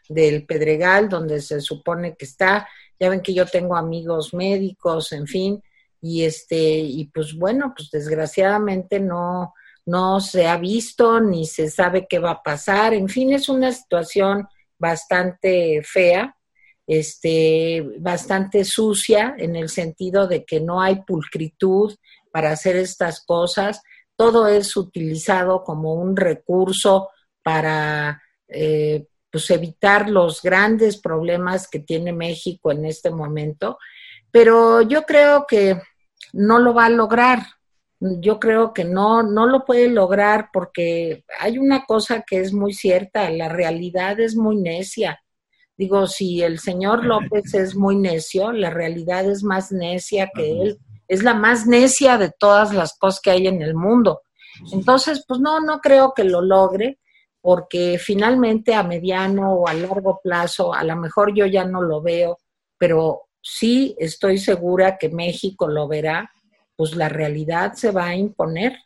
del 0.09 0.47
Pedregal, 0.47 1.11
donde 1.11 1.43
se 1.43 1.61
supone 1.61 2.17
que 2.17 2.25
está. 2.25 2.67
Ya 2.99 3.11
ven 3.11 3.21
que 3.21 3.35
yo 3.35 3.45
tengo 3.45 3.77
amigos 3.77 4.33
médicos, 4.33 5.13
en 5.13 5.27
fin, 5.27 5.63
y 6.01 6.25
este, 6.25 6.57
y 6.57 7.05
pues 7.09 7.35
bueno, 7.35 7.75
pues 7.77 7.91
desgraciadamente 7.91 9.01
no, 9.01 9.53
no 9.87 10.21
se 10.21 10.47
ha 10.47 10.57
visto 10.57 11.21
ni 11.21 11.47
se 11.47 11.71
sabe 11.71 12.07
qué 12.09 12.19
va 12.19 12.33
a 12.33 12.43
pasar. 12.43 12.93
En 12.95 13.09
fin, 13.09 13.33
es 13.33 13.49
una 13.49 13.73
situación 13.73 14.47
bastante 14.79 15.83
fea, 15.83 16.37
este, 16.87 17.85
bastante 17.99 18.65
sucia 18.65 19.35
en 19.39 19.57
el 19.57 19.69
sentido 19.69 20.27
de 20.27 20.45
que 20.45 20.61
no 20.61 20.81
hay 20.81 21.03
pulcritud 21.03 21.95
para 22.31 22.51
hacer 22.51 22.77
estas 22.77 23.25
cosas 23.25 23.81
todo 24.17 24.49
es 24.49 24.77
utilizado 24.77 25.63
como 25.63 25.95
un 25.95 26.17
recurso 26.17 27.11
para 27.43 28.23
eh, 28.49 29.07
pues 29.31 29.51
evitar 29.51 30.09
los 30.09 30.43
grandes 30.43 30.97
problemas 30.97 31.69
que 31.69 31.81
tiene 31.81 32.13
México 32.13 32.73
en 32.73 32.87
este 32.87 33.11
momento, 33.11 33.79
pero 34.31 34.81
yo 34.83 35.03
creo 35.03 35.47
que 35.47 35.81
no 36.33 36.59
lo 36.59 36.75
va 36.75 36.87
a 36.87 36.91
lograr. 36.91 37.41
Yo 38.01 38.39
creo 38.39 38.75
que 38.75 38.85
no, 38.85 39.23
no 39.23 39.47
lo 39.47 39.65
puede 39.65 39.89
lograr 39.89 40.51
porque 40.53 41.25
hay 41.41 41.59
una 41.59 41.85
cosa 41.85 42.25
que 42.27 42.41
es 42.41 42.53
muy 42.53 42.73
cierta, 42.73 43.31
la 43.31 43.49
realidad 43.49 44.21
es 44.21 44.37
muy 44.37 44.57
necia. 44.57 45.21
Digo, 45.79 46.07
si 46.07 46.43
el 46.43 46.59
señor 46.59 47.05
López 47.05 47.55
es 47.55 47.75
muy 47.75 47.97
necio, 47.97 48.53
la 48.53 48.71
realidad 48.71 49.29
es 49.31 49.43
más 49.43 49.73
necia 49.73 50.31
que 50.35 50.63
él 50.63 50.79
es 51.09 51.23
la 51.23 51.35
más 51.35 51.67
necia 51.67 52.19
de 52.19 52.31
todas 52.31 52.73
las 52.75 52.97
cosas 52.99 53.21
que 53.21 53.31
hay 53.31 53.47
en 53.47 53.63
el 53.63 53.75
mundo. 53.75 54.23
Entonces, 54.73 55.25
pues 55.27 55.41
no, 55.41 55.61
no 55.61 55.81
creo 55.81 56.13
que 56.15 56.25
lo 56.25 56.41
logre, 56.41 56.99
porque 57.41 57.99
finalmente 57.99 58.75
a 58.75 58.83
mediano 58.83 59.53
o 59.55 59.69
a 59.69 59.75
largo 59.75 60.21
plazo, 60.23 60.75
a 60.75 60.83
lo 60.83 60.97
mejor 60.97 61.35
yo 61.35 61.47
ya 61.47 61.65
no 61.65 61.83
lo 61.83 62.03
veo, 62.03 62.39
pero 62.79 63.29
sí 63.41 63.95
estoy 63.99 64.39
segura 64.39 64.99
que 64.99 65.09
México 65.09 65.69
lo 65.69 65.87
verá, 65.87 66.31
pues 66.77 66.95
la 66.95 67.09
realidad 67.09 67.73
se 67.75 67.91
va 67.91 68.07
a 68.09 68.17
imponer, 68.17 68.77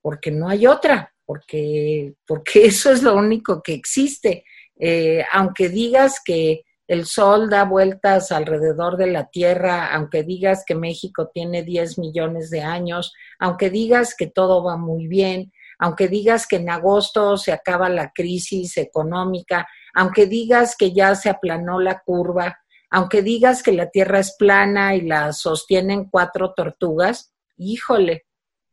porque 0.00 0.30
no 0.30 0.48
hay 0.48 0.66
otra, 0.66 1.12
porque, 1.26 2.14
porque 2.26 2.66
eso 2.66 2.90
es 2.92 3.02
lo 3.02 3.14
único 3.14 3.62
que 3.62 3.74
existe. 3.74 4.44
Eh, 4.76 5.24
aunque 5.32 5.68
digas 5.68 6.20
que 6.24 6.64
el 6.86 7.06
sol 7.06 7.48
da 7.48 7.64
vueltas 7.64 8.30
alrededor 8.30 8.96
de 8.96 9.06
la 9.06 9.28
Tierra, 9.28 9.94
aunque 9.94 10.22
digas 10.22 10.64
que 10.66 10.74
México 10.74 11.30
tiene 11.32 11.62
10 11.62 11.98
millones 11.98 12.50
de 12.50 12.60
años, 12.60 13.14
aunque 13.38 13.70
digas 13.70 14.14
que 14.16 14.26
todo 14.26 14.62
va 14.62 14.76
muy 14.76 15.06
bien, 15.06 15.52
aunque 15.78 16.08
digas 16.08 16.46
que 16.46 16.56
en 16.56 16.70
agosto 16.70 17.36
se 17.36 17.52
acaba 17.52 17.88
la 17.88 18.12
crisis 18.14 18.76
económica, 18.76 19.66
aunque 19.94 20.26
digas 20.26 20.76
que 20.76 20.92
ya 20.92 21.14
se 21.14 21.30
aplanó 21.30 21.80
la 21.80 22.00
curva, 22.00 22.58
aunque 22.94 23.22
digas 23.22 23.64
que 23.64 23.72
la 23.72 23.90
Tierra 23.90 24.20
es 24.20 24.36
plana 24.38 24.94
y 24.94 25.00
la 25.00 25.32
sostienen 25.32 26.04
cuatro 26.04 26.54
tortugas, 26.54 27.34
híjole, 27.56 28.24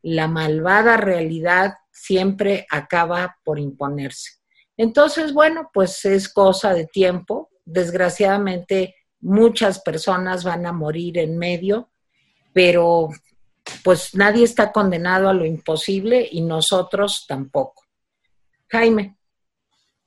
la 0.03 0.27
malvada 0.27 0.95
realidad 0.95 1.73
siempre 1.89 2.67
acaba 2.69 3.37
por 3.43 3.57
imponerse. 3.57 4.33
Entonces, 4.77 5.33
bueno, 5.33 5.71
pues 5.73 6.05
es 6.05 6.31
cosa 6.31 6.75
de 6.75 6.85
tiempo, 6.85 7.49
desgraciadamente 7.65 8.93
muchas 9.21 9.81
personas 9.81 10.43
van 10.43 10.67
a 10.67 10.71
morir 10.71 11.17
en 11.17 11.39
medio, 11.39 11.89
pero 12.53 13.09
pues 13.83 14.13
nadie 14.13 14.43
está 14.43 14.71
condenado 14.71 15.29
a 15.29 15.33
lo 15.33 15.45
imposible 15.45 16.29
y 16.31 16.41
nosotros 16.41 17.25
tampoco. 17.27 17.85
Jaime. 18.67 19.17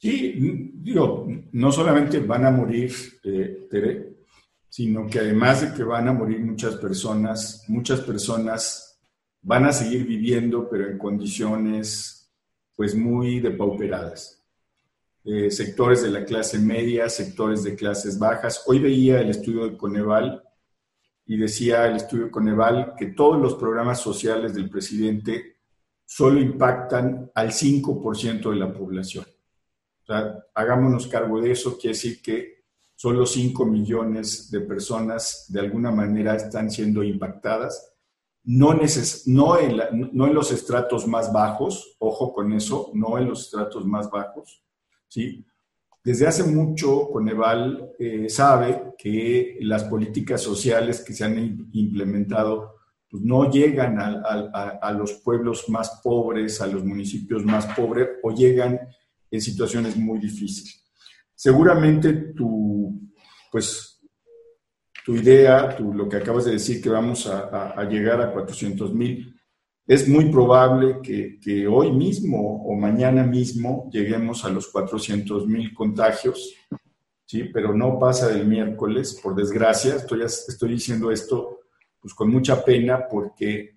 Sí, 0.05 0.71
digo, 0.83 1.27
no 1.53 1.73
solamente 1.73 2.19
van 2.21 2.45
a 2.45 2.51
morir, 2.51 2.93
eh, 3.23 3.67
Tere, 3.71 4.17
sino 4.69 5.07
que 5.07 5.21
además 5.21 5.63
de 5.63 5.75
que 5.75 5.83
van 5.83 6.07
a 6.07 6.13
morir 6.13 6.41
muchas 6.41 6.77
personas, 6.77 7.65
muchas 7.69 8.01
personas 8.03 9.01
van 9.41 9.65
a 9.65 9.73
seguir 9.73 10.07
viviendo, 10.07 10.69
pero 10.69 10.91
en 10.91 10.99
condiciones 10.99 12.31
pues 12.77 12.95
muy 12.95 13.41
depauperadas. 13.41 14.45
Eh, 15.25 15.51
sectores 15.51 16.03
de 16.03 16.11
la 16.11 16.27
clase 16.27 16.59
media, 16.59 17.09
sectores 17.09 17.65
de 17.65 17.75
clases 17.75 18.19
bajas. 18.19 18.63
Hoy 18.67 18.81
veía 18.81 19.23
el 19.23 19.31
estudio 19.31 19.71
de 19.71 19.79
Coneval 19.79 20.43
y 21.25 21.39
decía 21.39 21.87
el 21.87 21.97
estudio 21.97 22.27
de 22.27 22.31
Coneval 22.31 22.93
que 22.95 23.07
todos 23.07 23.41
los 23.41 23.55
programas 23.55 24.03
sociales 24.03 24.53
del 24.53 24.69
presidente 24.69 25.61
solo 26.05 26.39
impactan 26.43 27.31
al 27.35 27.53
5% 27.53 28.51
de 28.51 28.57
la 28.57 28.71
población. 28.71 29.25
O 30.05 30.07
sea, 30.07 30.45
hagámonos 30.55 31.07
cargo 31.07 31.41
de 31.41 31.53
eso, 31.53 31.77
quiere 31.79 31.95
decir 31.95 32.21
que 32.23 32.65
solo 32.95 33.27
5 33.27 33.65
millones 33.67 34.51
de 34.51 34.61
personas 34.61 35.47
de 35.49 35.61
alguna 35.61 35.91
manera 35.91 36.37
están 36.37 36.71
siendo 36.71 37.03
impactadas. 37.03 37.93
No, 38.45 38.75
no, 39.27 39.59
no 40.13 40.27
en 40.27 40.35
los 40.35 40.53
estratos 40.53 41.07
más 41.07 41.33
bajos, 41.33 41.97
ojo 41.99 42.35
con 42.35 42.53
eso, 42.53 42.91
no 42.93 43.17
en 43.19 43.29
los 43.29 43.47
estratos 43.47 43.87
más 43.87 44.11
bajos, 44.11 44.63
¿sí? 45.09 45.45
Desde 46.05 46.27
hace 46.27 46.45
mucho, 46.45 47.09
Coneval 47.11 47.93
eh, 47.99 48.29
sabe 48.29 48.93
que 48.99 49.57
las 49.63 49.85
políticas 49.85 50.43
sociales 50.43 51.01
que 51.01 51.15
se 51.15 51.25
han 51.25 51.71
implementado 51.73 52.75
pues, 53.09 53.23
no 53.23 53.51
llegan 53.51 53.99
a, 53.99 54.93
los 54.93 55.15
pueblos 55.15 55.67
más 55.71 56.03
pobres, 56.03 56.61
a 56.61 56.67
los 56.67 56.85
municipios 56.85 57.43
más 57.43 57.65
pobres 57.75 58.09
o 58.23 58.33
llegan 58.33 58.79
en 59.35 59.41
situaciones 59.41 59.97
muy 59.97 60.19
difíciles. 60.19 60.83
Seguramente 61.35 62.13
tu, 62.35 63.01
pues, 63.51 64.01
tu 65.05 65.17
idea, 65.17 65.77
lo 65.79 66.09
que 66.09 66.17
acabas 66.17 66.45
de 66.45 66.53
decir, 66.53 66.81
que 66.81 66.89
vamos 66.89 67.27
a, 67.27 67.71
a 67.73 67.85
llegar 67.85 68.21
a 68.21 68.33
400 68.33 68.95
mil, 68.95 69.35
es 69.87 70.09
muy 70.09 70.31
probable 70.31 71.01
que, 71.03 71.67
hoy 71.67 71.93
mismo 71.93 72.65
o 72.65 72.75
mañana 72.75 73.25
mismo 73.25 73.91
lleguemos 73.93 74.45
a 74.45 74.49
los 74.49 74.69
400 74.69 75.47
mil 75.47 75.75
contagios, 75.75 76.55
¿sí? 77.27 77.45
pero 77.53 77.75
no 77.75 77.99
pasa 77.99 78.29
del 78.29 78.47
miércoles, 78.47 79.21
por 79.23 79.35
desgracia. 79.35 79.97
Estoy, 79.97 80.23
estoy 80.23 80.71
diciendo 80.71 81.11
esto 81.11 81.61
pues, 82.01 82.15
con 82.15 82.31
mucha 82.31 82.65
pena 82.65 83.07
porque 83.11 83.75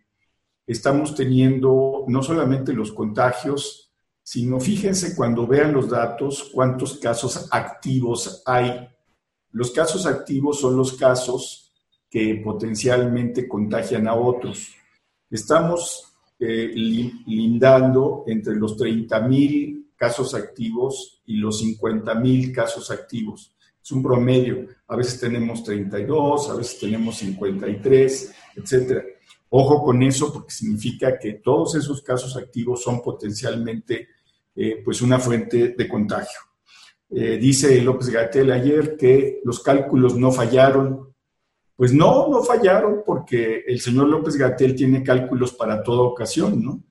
estamos 0.65 1.13
teniendo 1.13 2.05
no 2.07 2.23
solamente 2.23 2.71
los 2.71 2.93
contagios, 2.93 3.86
sino 4.27 4.59
fíjense 4.59 5.15
cuando 5.15 5.47
vean 5.47 5.71
los 5.71 5.89
datos 5.89 6.51
cuántos 6.53 6.97
casos 6.97 7.47
activos 7.49 8.43
hay. 8.45 8.85
Los 9.51 9.71
casos 9.71 10.05
activos 10.05 10.59
son 10.59 10.75
los 10.75 10.97
casos 10.97 11.71
que 12.09 12.41
potencialmente 12.43 13.47
contagian 13.47 14.05
a 14.05 14.15
otros. 14.15 14.75
Estamos 15.29 16.13
eh, 16.37 16.73
lindando 16.75 18.25
entre 18.27 18.55
los 18.55 18.75
30 18.75 19.17
mil 19.21 19.93
casos 19.95 20.35
activos 20.35 21.21
y 21.25 21.37
los 21.37 21.59
50 21.59 22.13
mil 22.15 22.51
casos 22.51 22.91
activos. 22.91 23.55
Es 23.81 23.91
un 23.93 24.03
promedio. 24.03 24.67
A 24.89 24.97
veces 24.97 25.21
tenemos 25.21 25.63
32, 25.63 26.49
a 26.49 26.55
veces 26.55 26.77
tenemos 26.77 27.15
53, 27.15 28.35
etcétera. 28.57 29.05
Ojo 29.51 29.81
con 29.81 30.03
eso 30.03 30.33
porque 30.33 30.51
significa 30.51 31.17
que 31.17 31.35
todos 31.35 31.75
esos 31.75 32.01
casos 32.01 32.35
activos 32.35 32.83
son 32.83 33.01
potencialmente 33.01 34.16
eh, 34.57 34.81
pues 34.83 35.03
una 35.03 35.19
fuente 35.19 35.75
de 35.77 35.87
contagio. 35.87 36.39
Eh, 37.09 37.37
dice 37.37 37.79
López 37.81 38.09
Gatel 38.09 38.51
ayer 38.51 38.97
que 38.97 39.39
los 39.45 39.61
cálculos 39.61 40.15
no 40.17 40.31
fallaron, 40.31 41.13
pues 41.75 41.93
no, 41.93 42.27
no 42.27 42.43
fallaron 42.43 43.03
porque 43.05 43.63
el 43.67 43.79
señor 43.79 44.07
López 44.07 44.35
Gatel 44.35 44.75
tiene 44.75 45.03
cálculos 45.03 45.53
para 45.53 45.83
toda 45.83 46.01
ocasión, 46.01 46.63
¿no? 46.63 46.83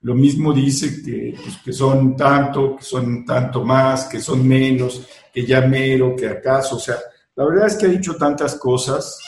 Lo 0.00 0.14
mismo 0.14 0.52
dice 0.52 1.02
que, 1.02 1.36
pues, 1.40 1.58
que 1.58 1.72
son 1.72 2.16
tanto, 2.16 2.76
que 2.76 2.82
son 2.82 3.24
tanto 3.24 3.62
más, 3.62 4.06
que 4.06 4.18
son 4.18 4.48
menos, 4.48 5.06
que 5.32 5.46
ya 5.46 5.60
mero, 5.60 6.16
que 6.16 6.26
acaso. 6.26 6.76
O 6.76 6.80
sea, 6.80 6.96
la 7.36 7.44
verdad 7.44 7.66
es 7.66 7.76
que 7.76 7.86
ha 7.86 7.90
dicho 7.90 8.16
tantas 8.16 8.56
cosas 8.56 9.20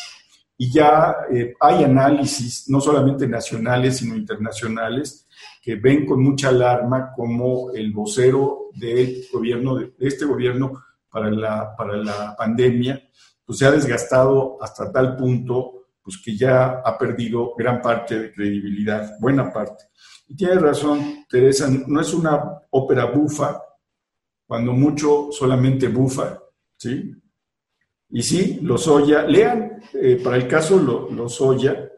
y 0.57 0.73
ya 0.73 1.17
eh, 1.31 1.55
hay 1.61 1.85
análisis, 1.85 2.69
no 2.69 2.81
solamente 2.81 3.29
nacionales, 3.29 3.99
sino 3.99 4.17
internacionales, 4.17 5.24
que 5.65 5.77
ven 5.77 6.05
con 6.05 6.23
mucha 6.23 6.51
alarma 6.51 7.11
como 7.17 7.73
el 7.73 7.91
vocero 7.91 8.69
del 8.75 9.25
gobierno, 9.33 9.77
de 9.77 9.95
este 9.99 10.27
gobierno 10.27 10.85
para 11.09 11.31
la, 11.31 11.75
para 11.75 11.97
la 11.97 12.37
pandemia, 12.37 13.03
pues 13.47 13.61
se 13.61 13.65
ha 13.65 13.71
desgastado 13.71 14.59
hasta 14.61 14.93
tal 14.93 15.17
punto 15.17 15.87
pues 16.03 16.21
que 16.23 16.37
ya 16.37 16.83
ha 16.85 16.99
perdido 16.99 17.55
gran 17.57 17.81
parte 17.81 18.19
de 18.19 18.33
credibilidad, 18.35 19.19
buena 19.19 19.51
parte. 19.51 19.85
Y 20.29 20.37
tiene 20.37 20.57
razón, 20.57 21.25
Teresa, 21.31 21.67
no 21.87 21.99
es 21.99 22.13
una 22.13 22.61
ópera 22.69 23.07
bufa, 23.07 23.63
cuando 24.47 24.75
mucho 24.75 25.29
solamente 25.31 25.89
bufa, 25.89 26.43
¿sí? 26.77 27.11
Y 28.11 28.23
sí, 28.23 28.59
los 28.61 28.87
Oya, 28.87 29.23
lean, 29.23 29.81
eh, 29.95 30.21
para 30.23 30.37
el 30.37 30.47
caso 30.47 30.79
los 30.79 31.41
Oya, 31.41 31.89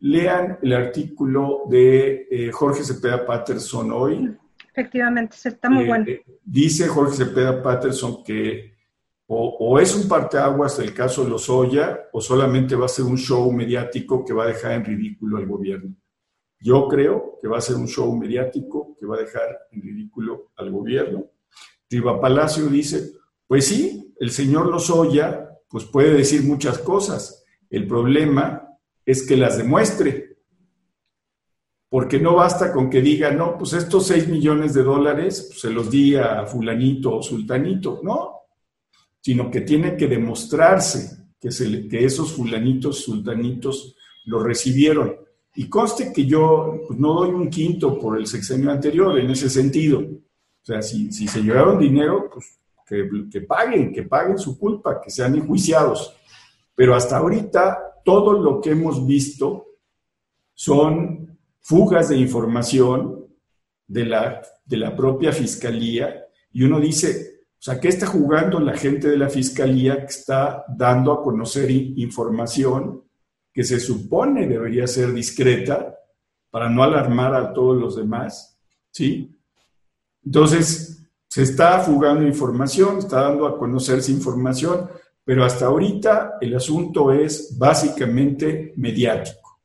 lean 0.00 0.58
el 0.62 0.72
artículo 0.72 1.62
de 1.68 2.26
eh, 2.30 2.50
Jorge 2.50 2.82
Cepeda 2.84 3.24
Patterson 3.24 3.92
hoy. 3.92 4.36
Efectivamente, 4.70 5.36
está 5.44 5.68
muy 5.68 5.84
eh, 5.84 5.88
bueno. 5.88 6.06
Dice 6.44 6.88
Jorge 6.88 7.16
Cepeda 7.16 7.62
Patterson 7.62 8.22
que 8.24 8.70
o, 9.32 9.78
es 9.78 9.94
un 9.94 10.08
parteaguas 10.08 10.80
el 10.80 10.92
caso 10.92 11.22
los 11.22 11.48
Oya, 11.48 12.08
o 12.12 12.20
solamente 12.20 12.74
va 12.74 12.86
a 12.86 12.88
ser 12.88 13.04
un 13.04 13.16
show 13.16 13.52
mediático 13.52 14.24
que 14.24 14.32
va 14.32 14.42
a 14.42 14.48
dejar 14.48 14.72
en 14.72 14.84
ridículo 14.84 15.36
al 15.36 15.46
gobierno. 15.46 15.94
Yo 16.58 16.88
creo 16.88 17.38
que 17.40 17.46
va 17.46 17.58
a 17.58 17.60
ser 17.60 17.76
un 17.76 17.86
show 17.86 18.12
mediático 18.16 18.96
que 18.98 19.06
va 19.06 19.14
a 19.14 19.20
dejar 19.20 19.56
en 19.70 19.82
ridículo 19.82 20.50
al 20.56 20.72
gobierno. 20.72 21.26
Riva 21.88 22.20
Palacio 22.20 22.66
dice, 22.66 23.12
pues 23.46 23.66
sí, 23.66 24.12
el 24.18 24.32
señor 24.32 24.66
Lozoya 24.66 25.48
pues 25.68 25.84
puede 25.84 26.12
decir 26.12 26.42
muchas 26.42 26.78
cosas. 26.78 27.44
El 27.70 27.86
problema 27.86 28.69
es 29.10 29.26
que 29.26 29.36
las 29.36 29.58
demuestre. 29.58 30.36
Porque 31.88 32.20
no 32.20 32.36
basta 32.36 32.72
con 32.72 32.88
que 32.88 33.00
diga, 33.00 33.32
no, 33.32 33.58
pues 33.58 33.72
estos 33.72 34.06
6 34.06 34.28
millones 34.28 34.74
de 34.74 34.84
dólares 34.84 35.46
pues, 35.48 35.60
se 35.60 35.70
los 35.70 35.90
di 35.90 36.14
a 36.14 36.46
fulanito 36.46 37.16
o 37.16 37.22
sultanito. 37.22 38.00
No, 38.02 38.40
sino 39.20 39.50
que 39.50 39.62
tiene 39.62 39.96
que 39.96 40.06
demostrarse 40.06 41.28
que, 41.40 41.50
se, 41.50 41.88
que 41.88 42.04
esos 42.04 42.32
fulanitos, 42.32 43.02
sultanitos 43.02 43.96
lo 44.26 44.42
recibieron. 44.42 45.16
Y 45.56 45.68
conste 45.68 46.12
que 46.12 46.26
yo 46.26 46.82
pues, 46.86 46.98
no 46.98 47.14
doy 47.14 47.30
un 47.30 47.50
quinto 47.50 47.98
por 47.98 48.18
el 48.18 48.26
sexenio 48.26 48.70
anterior 48.70 49.18
en 49.18 49.30
ese 49.30 49.50
sentido. 49.50 49.98
O 49.98 50.64
sea, 50.64 50.80
si, 50.82 51.10
si 51.12 51.26
se 51.26 51.42
llevaron 51.42 51.78
dinero, 51.78 52.30
pues 52.32 52.60
que, 53.30 53.40
paguen, 53.42 53.92
que 53.92 54.02
paguen 54.02 54.38
su 54.38 54.58
culpa, 54.58 55.00
que 55.00 55.10
sean 55.10 55.34
enjuiciados. 55.34 56.14
Pero 56.74 56.94
hasta 56.94 57.18
ahorita 57.18 57.89
todo 58.04 58.32
lo 58.32 58.60
que 58.60 58.70
hemos 58.70 59.06
visto 59.06 59.66
son 60.54 61.38
fugas 61.60 62.08
de 62.08 62.16
información 62.16 63.26
de 63.86 64.04
la, 64.04 64.42
de 64.64 64.76
la 64.76 64.96
propia 64.96 65.32
fiscalía 65.32 66.26
y 66.52 66.64
uno 66.64 66.80
dice, 66.80 67.44
o 67.60 67.62
sea, 67.62 67.78
¿qué 67.78 67.88
está 67.88 68.06
jugando 68.06 68.58
la 68.58 68.76
gente 68.76 69.08
de 69.08 69.18
la 69.18 69.28
fiscalía 69.28 70.00
que 70.00 70.06
está 70.06 70.64
dando 70.68 71.12
a 71.12 71.22
conocer 71.22 71.70
información 71.70 73.04
que 73.52 73.64
se 73.64 73.78
supone 73.78 74.46
debería 74.46 74.86
ser 74.86 75.12
discreta 75.12 75.94
para 76.50 76.68
no 76.68 76.82
alarmar 76.82 77.34
a 77.34 77.52
todos 77.52 77.78
los 77.78 77.96
demás? 77.96 78.58
¿Sí? 78.90 79.38
Entonces, 80.24 81.06
se 81.28 81.42
está 81.42 81.78
fugando 81.80 82.26
información, 82.26 82.98
está 82.98 83.22
dando 83.22 83.46
a 83.46 83.58
conocerse 83.58 84.10
información, 84.10 84.88
pero 85.24 85.44
hasta 85.44 85.66
ahorita 85.66 86.38
el 86.40 86.54
asunto 86.54 87.12
es 87.12 87.56
básicamente 87.58 88.72
mediático. 88.76 89.60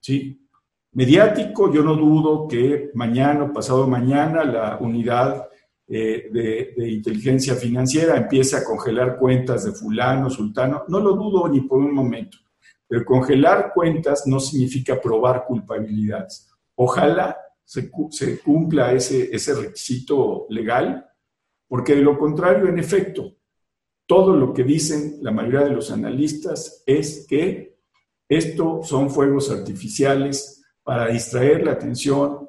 ¿sí? 0.00 0.46
Mediático, 0.92 1.72
yo 1.72 1.82
no 1.82 1.94
dudo 1.94 2.48
que 2.48 2.90
mañana 2.94 3.44
o 3.44 3.52
pasado 3.52 3.86
mañana 3.86 4.44
la 4.44 4.78
unidad 4.78 5.48
eh, 5.86 6.28
de, 6.30 6.90
inteligencia 6.90 7.54
financiera 7.54 8.16
empiece 8.16 8.56
a 8.56 8.64
congelar 8.64 9.18
cuentas 9.18 9.64
de 9.64 9.72
fulano, 9.72 10.28
sultano, 10.28 10.84
no 10.88 11.00
lo 11.00 11.12
dudo 11.12 11.48
ni 11.48 11.62
por 11.62 11.78
un 11.78 11.94
momento, 11.94 12.38
pero 12.86 13.04
congelar 13.04 13.72
cuentas 13.74 14.26
no 14.26 14.40
significa 14.40 15.00
probar 15.00 15.44
culpabilidades. 15.46 16.50
Ojalá 16.74 17.36
se, 17.64 17.90
se 18.10 18.38
cumpla 18.40 18.92
ese, 18.92 19.34
ese 19.34 19.54
requisito 19.54 20.46
legal 20.50 21.04
porque 21.68 21.94
de 21.94 22.02
lo 22.02 22.18
contrario, 22.18 22.66
en 22.66 22.78
efecto, 22.78 23.34
todo 24.08 24.34
lo 24.34 24.54
que 24.54 24.64
dicen 24.64 25.18
la 25.20 25.30
mayoría 25.30 25.60
de 25.60 25.74
los 25.74 25.90
analistas 25.90 26.82
es 26.86 27.26
que 27.28 27.76
esto 28.26 28.80
son 28.82 29.10
fuegos 29.10 29.50
artificiales 29.50 30.64
para 30.82 31.08
distraer 31.08 31.62
la 31.62 31.72
atención, 31.72 32.48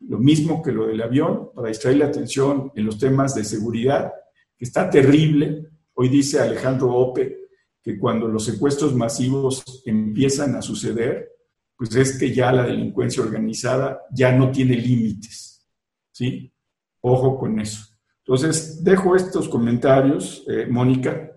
lo 0.00 0.18
mismo 0.18 0.62
que 0.62 0.70
lo 0.70 0.86
del 0.86 1.00
avión, 1.00 1.50
para 1.54 1.68
distraer 1.68 1.96
la 1.96 2.06
atención 2.06 2.70
en 2.74 2.84
los 2.84 2.98
temas 2.98 3.34
de 3.34 3.42
seguridad, 3.42 4.12
que 4.54 4.66
está 4.66 4.90
terrible. 4.90 5.70
Hoy 5.94 6.10
dice 6.10 6.40
Alejandro 6.40 6.92
Ope 6.94 7.38
que 7.82 7.98
cuando 7.98 8.28
los 8.28 8.44
secuestros 8.44 8.94
masivos 8.94 9.82
empiezan 9.86 10.56
a 10.56 10.62
suceder, 10.62 11.30
pues 11.74 11.96
es 11.96 12.18
que 12.18 12.34
ya 12.34 12.52
la 12.52 12.64
delincuencia 12.64 13.22
organizada 13.22 14.02
ya 14.12 14.30
no 14.30 14.50
tiene 14.50 14.76
límites. 14.76 15.66
¿Sí? 16.12 16.52
Ojo 17.00 17.38
con 17.38 17.58
eso. 17.60 17.91
Entonces, 18.24 18.84
dejo 18.84 19.16
estos 19.16 19.48
comentarios, 19.48 20.44
eh, 20.48 20.66
Mónica. 20.70 21.32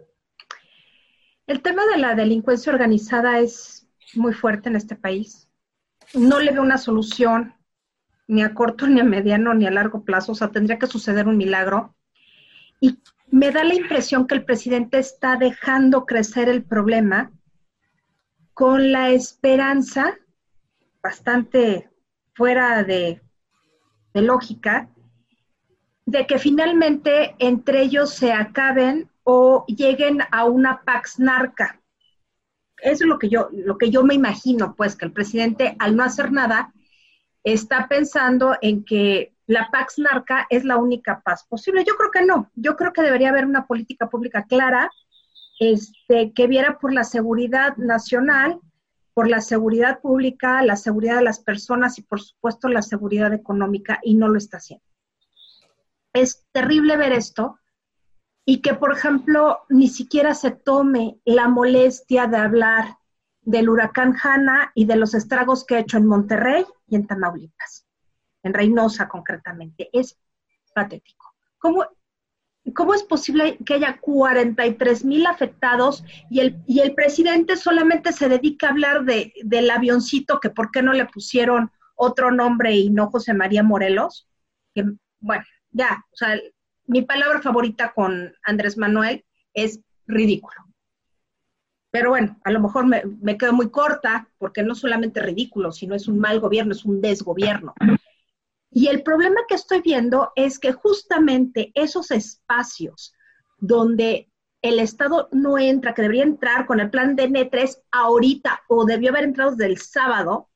El 1.48 1.62
tema 1.62 1.84
de 1.88 1.98
la 1.98 2.16
delincuencia 2.16 2.72
organizada 2.72 3.40
es 3.40 3.88
muy 4.14 4.34
fuerte 4.34 4.70
en 4.70 4.76
este 4.76 4.96
país. 4.96 5.50
No 6.14 6.40
le 6.40 6.52
veo 6.52 6.62
una 6.62 6.78
solución 6.78 7.56
ni 8.28 8.44
a 8.44 8.54
corto, 8.54 8.88
ni 8.88 9.00
a 9.00 9.04
mediano, 9.04 9.54
ni 9.54 9.66
a 9.66 9.72
largo 9.72 10.04
plazo. 10.04 10.34
O 10.34 10.36
sea, 10.36 10.52
tendría 10.52 10.78
que 10.78 10.88
suceder 10.88 11.28
un 11.28 11.38
milagro. 11.38 11.96
Y 12.80 13.00
me 13.32 13.52
da 13.52 13.64
la 13.64 13.74
impresión 13.74 14.28
que 14.28 14.36
el 14.36 14.46
presidente 14.46 15.00
está 15.00 15.38
dejando 15.38 16.06
crecer 16.06 16.50
el 16.50 16.64
problema 16.64 17.32
con 18.54 18.92
la 18.92 19.10
esperanza, 19.10 20.18
bastante 21.02 21.90
fuera 22.34 22.84
de, 22.84 23.22
de 24.14 24.22
lógica, 24.22 24.90
de 26.06 26.28
que 26.28 26.38
finalmente 26.38 27.36
entre 27.40 27.82
ellos 27.82 28.14
se 28.14 28.32
acaben 28.32 29.10
o 29.24 29.66
lleguen 29.68 30.20
a 30.32 30.46
una 30.46 30.82
pax 30.84 31.20
narca. 31.20 31.82
Eso 32.78 33.04
es 33.04 33.10
lo 33.10 33.18
que 33.18 33.30
yo, 33.30 33.50
lo 33.52 33.78
que 33.78 33.90
yo 33.90 34.04
me 34.04 34.14
imagino, 34.14 34.76
pues, 34.76 34.96
que 34.96 35.06
el 35.06 35.12
presidente, 35.12 35.76
al 35.80 35.96
no 35.96 36.04
hacer 36.04 36.32
nada, 36.32 36.74
está 37.44 37.88
pensando 37.88 38.56
en 38.62 38.86
que 38.86 39.34
la 39.48 39.70
pax 39.72 39.98
narca 39.98 40.46
es 40.50 40.64
la 40.64 40.78
única 40.78 41.22
paz 41.22 41.46
posible. 41.48 41.84
Yo 41.84 41.96
creo 41.96 42.12
que 42.12 42.26
no. 42.26 42.52
Yo 42.54 42.76
creo 42.76 42.94
que 42.94 43.02
debería 43.02 43.30
haber 43.30 43.46
una 43.46 43.66
política 43.66 44.10
pública 44.10 44.46
clara 44.46 44.92
este, 45.60 46.34
que 46.34 46.48
viera 46.48 46.78
por 46.78 46.94
la 46.94 47.04
seguridad 47.04 47.78
nacional, 47.78 48.60
por 49.14 49.28
la 49.28 49.42
seguridad 49.42 50.02
pública, 50.02 50.62
la 50.62 50.76
seguridad 50.76 51.18
de 51.18 51.24
las 51.24 51.40
personas 51.40 51.98
y, 51.98 52.04
por 52.04 52.22
supuesto, 52.22 52.68
la 52.68 52.82
seguridad 52.82 53.34
económica, 53.34 54.00
y 54.04 54.16
no 54.16 54.28
lo 54.28 54.38
está 54.38 54.58
haciendo 54.58 54.86
es 56.16 56.46
terrible 56.52 56.98
ver 56.98 57.14
esto 57.14 57.60
y 58.46 58.62
que, 58.62 58.74
por 58.74 58.94
ejemplo, 58.94 59.60
ni 59.70 59.90
siquiera 59.90 60.34
se 60.34 60.52
tome 60.52 61.20
la 61.26 61.48
molestia 61.48 62.28
de 62.28 62.38
hablar 62.38 62.98
del 63.42 63.70
huracán 63.70 64.16
Hanna 64.22 64.72
y 64.76 64.86
de 64.86 64.96
los 64.96 65.14
estragos 65.14 65.66
que 65.66 65.76
ha 65.76 65.80
hecho 65.80 65.98
en 65.98 66.08
Monterrey 66.08 66.66
y 66.88 66.96
en 66.96 67.06
Tamaulipas, 67.06 67.86
en 68.44 68.54
Reynosa 68.54 69.08
concretamente. 69.08 69.90
Es 69.92 70.18
patético. 70.74 71.34
¿Cómo, 71.58 71.86
cómo 72.74 72.94
es 72.94 73.04
posible 73.04 73.58
que 73.66 73.76
haya 73.76 74.00
43 74.00 75.06
mil 75.06 75.26
afectados 75.26 76.04
y 76.30 76.40
el, 76.40 76.64
y 76.66 76.80
el 76.80 76.96
presidente 76.96 77.58
solamente 77.58 78.14
se 78.14 78.30
dedica 78.30 78.68
a 78.68 78.72
hablar 78.72 79.06
de, 79.06 79.34
del 79.44 79.70
avioncito, 79.70 80.40
que 80.40 80.50
por 80.50 80.72
qué 80.72 80.82
no 80.82 80.94
le 80.94 81.06
pusieron 81.06 81.72
otro 81.96 82.32
nombre 82.32 82.74
y 82.76 82.90
no 82.90 83.10
José 83.10 83.34
María 83.34 83.64
Morelos? 83.64 84.28
Bueno, 85.20 85.46
ya, 85.76 86.06
o 86.12 86.16
sea, 86.16 86.40
mi 86.88 87.02
palabra 87.02 87.42
favorita 87.42 87.94
con 87.94 88.34
Andrés 88.44 88.78
Manuel 88.78 89.26
es 89.54 89.82
ridículo. 90.08 90.56
Pero 91.92 92.10
bueno, 92.10 92.40
a 92.44 92.52
lo 92.52 92.62
mejor 92.62 92.86
me, 92.86 93.38
quedo 93.38 93.54
muy 93.54 93.70
corta 93.70 94.30
porque 94.38 94.64
no 94.64 94.76
solamente 94.76 95.22
ridículo, 95.22 95.72
sino 95.72 95.96
es 95.96 96.08
un 96.08 96.20
mal 96.20 96.40
gobierno, 96.40 96.72
es 96.72 96.86
un 96.86 97.02
desgobierno. 97.02 97.74
Y 98.72 98.88
el 98.88 99.04
problema 99.04 99.42
que 99.48 99.56
estoy 99.56 99.82
viendo 99.82 100.32
es 100.36 100.60
que 100.60 100.74
justamente 100.74 101.72
esos 101.74 102.12
espacios 102.12 103.14
donde 103.58 104.30
el 104.62 104.80
Estado 104.80 105.30
no 105.32 105.58
entra, 105.58 105.94
que 105.94 106.02
debería 106.02 106.24
entrar 106.24 106.66
con 106.66 106.80
el 106.80 106.90
plan 106.90 107.16
de 107.16 107.30
N3 107.30 107.78
ahorita 107.92 108.62
o 108.68 108.86
debió 108.86 109.12
haber 109.12 109.26
entrado 109.26 109.52
desde 109.52 109.72
el 109.72 109.78
sábado, 109.78 110.50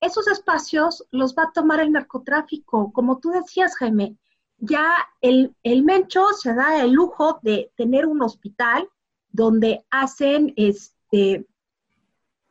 esos 0.00 0.28
espacios 0.28 1.06
los 1.10 1.34
va 1.34 1.44
a 1.44 1.52
tomar 1.52 1.80
el 1.80 1.92
narcotráfico. 1.92 2.92
Como 2.92 3.18
tú 3.18 3.30
decías, 3.30 3.76
Jaime, 3.76 4.16
ya 4.58 4.94
el, 5.20 5.54
el 5.62 5.82
Mencho 5.82 6.32
se 6.32 6.54
da 6.54 6.82
el 6.82 6.92
lujo 6.92 7.38
de 7.42 7.70
tener 7.76 8.06
un 8.06 8.22
hospital 8.22 8.88
donde 9.28 9.84
hacen 9.90 10.54
este, 10.56 11.46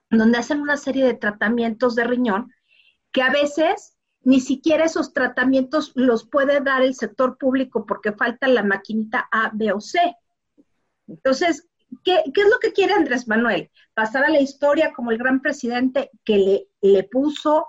donde 0.09 0.37
hacen 0.37 0.61
una 0.61 0.77
serie 0.77 1.03
de 1.03 1.15
tratamientos 1.15 1.95
de 1.95 2.03
riñón 2.03 2.53
que 3.11 3.21
a 3.21 3.31
veces 3.31 3.95
ni 4.21 4.39
siquiera 4.39 4.85
esos 4.85 5.13
tratamientos 5.13 5.91
los 5.95 6.27
puede 6.27 6.59
dar 6.61 6.81
el 6.81 6.95
sector 6.95 7.37
público 7.37 7.85
porque 7.85 8.11
falta 8.11 8.47
la 8.47 8.63
maquinita 8.63 9.27
A, 9.31 9.51
B 9.53 9.71
o 9.71 9.79
C. 9.79 9.99
Entonces, 11.07 11.67
¿qué, 12.03 12.23
es 12.25 12.49
lo 12.49 12.59
que 12.59 12.73
quiere 12.73 12.93
Andrés 12.93 13.27
Manuel? 13.27 13.71
Pasar 13.93 14.25
a 14.25 14.29
la 14.29 14.41
historia 14.41 14.93
como 14.93 15.11
el 15.11 15.17
gran 15.17 15.41
presidente 15.41 16.09
que 16.23 16.37
le, 16.37 16.67
le 16.81 17.03
puso 17.03 17.67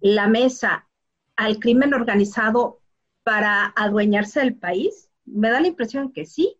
la 0.00 0.28
mesa 0.28 0.88
al 1.36 1.58
crimen 1.58 1.94
organizado 1.94 2.80
para 3.22 3.72
adueñarse 3.76 4.40
del 4.40 4.56
país? 4.56 5.10
Me 5.24 5.50
da 5.50 5.60
la 5.60 5.68
impresión 5.68 6.12
que 6.12 6.26
sí. 6.26 6.56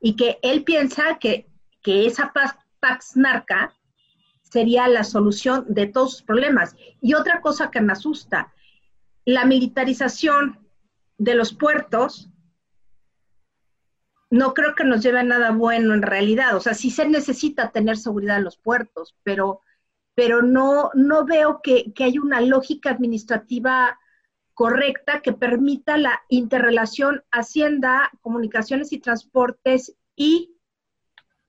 Y 0.00 0.16
que 0.16 0.38
él 0.42 0.64
piensa 0.64 1.18
que, 1.18 1.48
que 1.82 2.06
esa 2.06 2.32
Pax 2.80 3.16
Narca 3.16 3.74
sería 4.42 4.88
la 4.88 5.04
solución 5.04 5.64
de 5.68 5.86
todos 5.86 6.12
sus 6.12 6.22
problemas. 6.22 6.76
Y 7.00 7.14
otra 7.14 7.40
cosa 7.40 7.70
que 7.70 7.80
me 7.80 7.92
asusta, 7.92 8.52
la 9.24 9.44
militarización 9.44 10.66
de 11.18 11.34
los 11.34 11.52
puertos 11.52 12.30
no 14.30 14.54
creo 14.54 14.74
que 14.74 14.84
nos 14.84 15.02
lleve 15.02 15.20
a 15.20 15.24
nada 15.24 15.50
bueno 15.52 15.94
en 15.94 16.02
realidad. 16.02 16.56
O 16.56 16.60
sea, 16.60 16.74
sí 16.74 16.90
se 16.90 17.08
necesita 17.08 17.70
tener 17.70 17.96
seguridad 17.96 18.38
en 18.38 18.44
los 18.44 18.58
puertos, 18.58 19.16
pero, 19.22 19.60
pero 20.14 20.42
no, 20.42 20.90
no 20.94 21.24
veo 21.24 21.60
que, 21.62 21.92
que 21.92 22.04
haya 22.04 22.20
una 22.20 22.40
lógica 22.40 22.90
administrativa 22.90 23.98
correcta 24.54 25.20
que 25.20 25.32
permita 25.32 25.98
la 25.98 26.22
interrelación 26.28 27.22
Hacienda, 27.30 28.10
Comunicaciones 28.22 28.92
y 28.92 28.98
Transportes 28.98 29.94
y 30.16 30.56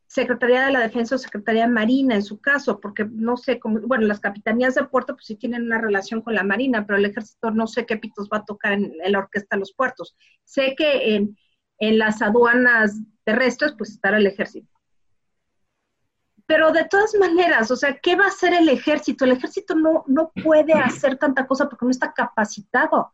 Secretaría 0.07 0.65
de 0.65 0.71
la 0.71 0.79
Defensa 0.79 1.15
o 1.15 1.17
Secretaría 1.17 1.67
Marina 1.67 2.15
en 2.15 2.23
su 2.23 2.39
caso, 2.39 2.79
porque 2.79 3.05
no 3.09 3.37
sé 3.37 3.59
cómo, 3.59 3.79
bueno, 3.81 4.07
las 4.07 4.19
capitanías 4.19 4.75
de 4.75 4.85
puerto 4.85 5.13
pues 5.15 5.25
sí 5.25 5.35
tienen 5.35 5.63
una 5.63 5.79
relación 5.79 6.21
con 6.21 6.33
la 6.33 6.43
Marina, 6.43 6.85
pero 6.85 6.97
el 6.97 7.05
ejército 7.05 7.51
no 7.51 7.67
sé 7.67 7.85
qué 7.85 7.97
pitos 7.97 8.29
va 8.31 8.37
a 8.37 8.45
tocar 8.45 8.73
en, 8.73 8.93
la 9.05 9.19
orquesta 9.19 9.55
de 9.55 9.61
los 9.61 9.73
puertos. 9.73 10.15
Sé 10.43 10.75
que 10.77 11.15
en, 11.15 11.37
en 11.79 11.97
las 11.99 12.21
aduanas 12.21 12.99
terrestres 13.23 13.73
pues 13.77 13.91
estará 13.91 14.17
el 14.17 14.27
ejército. 14.27 14.71
Pero 16.45 16.71
de 16.71 16.85
todas 16.85 17.13
maneras, 17.19 17.69
o 17.71 17.75
sea, 17.75 17.97
¿qué 17.99 18.15
va 18.15 18.25
a 18.25 18.29
hacer 18.29 18.53
el 18.53 18.69
ejército? 18.69 19.25
El 19.25 19.33
ejército 19.33 19.75
no, 19.75 20.05
no 20.07 20.31
puede 20.43 20.73
hacer 20.73 21.17
tanta 21.17 21.45
cosa 21.45 21.67
porque 21.67 21.85
no 21.85 21.91
está 21.91 22.13
capacitado. 22.13 23.11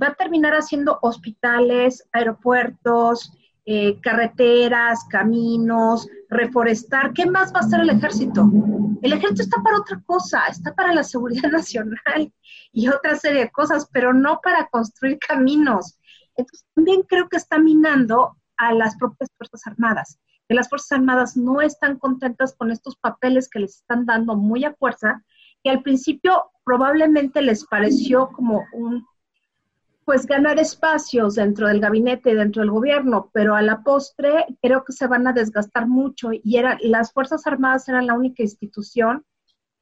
Va 0.00 0.08
a 0.08 0.14
terminar 0.14 0.52
haciendo 0.52 0.98
hospitales, 1.00 2.06
aeropuertos, 2.12 3.32
eh, 3.64 4.00
carreteras, 4.00 5.04
caminos, 5.10 6.08
reforestar. 6.30 7.12
¿Qué 7.12 7.26
más 7.26 7.52
va 7.54 7.60
a 7.60 7.64
hacer 7.64 7.80
el 7.80 7.90
ejército? 7.90 8.50
El 9.02 9.12
ejército 9.12 9.42
está 9.42 9.62
para 9.62 9.78
otra 9.78 10.02
cosa, 10.06 10.44
está 10.48 10.74
para 10.74 10.94
la 10.94 11.04
seguridad 11.04 11.50
nacional 11.52 12.32
y 12.72 12.88
otra 12.88 13.16
serie 13.16 13.40
de 13.40 13.50
cosas, 13.50 13.88
pero 13.92 14.12
no 14.12 14.40
para 14.42 14.68
construir 14.68 15.18
caminos. 15.18 15.97
Entonces, 16.38 16.66
también 16.74 17.02
creo 17.02 17.28
que 17.28 17.36
está 17.36 17.58
minando 17.58 18.36
a 18.56 18.72
las 18.72 18.96
propias 18.96 19.28
Fuerzas 19.36 19.66
Armadas, 19.66 20.18
que 20.48 20.54
las 20.54 20.68
Fuerzas 20.68 20.92
Armadas 20.92 21.36
no 21.36 21.60
están 21.60 21.98
contentas 21.98 22.54
con 22.56 22.70
estos 22.70 22.96
papeles 22.96 23.50
que 23.50 23.58
les 23.58 23.76
están 23.76 24.06
dando 24.06 24.36
muy 24.36 24.64
a 24.64 24.72
fuerza, 24.74 25.22
que 25.62 25.70
al 25.70 25.82
principio 25.82 26.50
probablemente 26.64 27.42
les 27.42 27.66
pareció 27.66 28.30
como 28.30 28.64
un 28.72 29.04
pues 30.04 30.24
ganar 30.24 30.58
espacios 30.58 31.34
dentro 31.34 31.68
del 31.68 31.80
gabinete 31.80 32.30
y 32.30 32.34
dentro 32.34 32.62
del 32.62 32.70
gobierno, 32.70 33.28
pero 33.34 33.54
a 33.54 33.60
la 33.60 33.82
postre 33.82 34.46
creo 34.62 34.82
que 34.82 34.94
se 34.94 35.06
van 35.06 35.26
a 35.26 35.34
desgastar 35.34 35.86
mucho 35.86 36.30
y 36.32 36.56
era, 36.56 36.78
las 36.80 37.12
Fuerzas 37.12 37.46
Armadas 37.46 37.90
eran 37.90 38.06
la 38.06 38.14
única 38.14 38.42
institución 38.42 39.26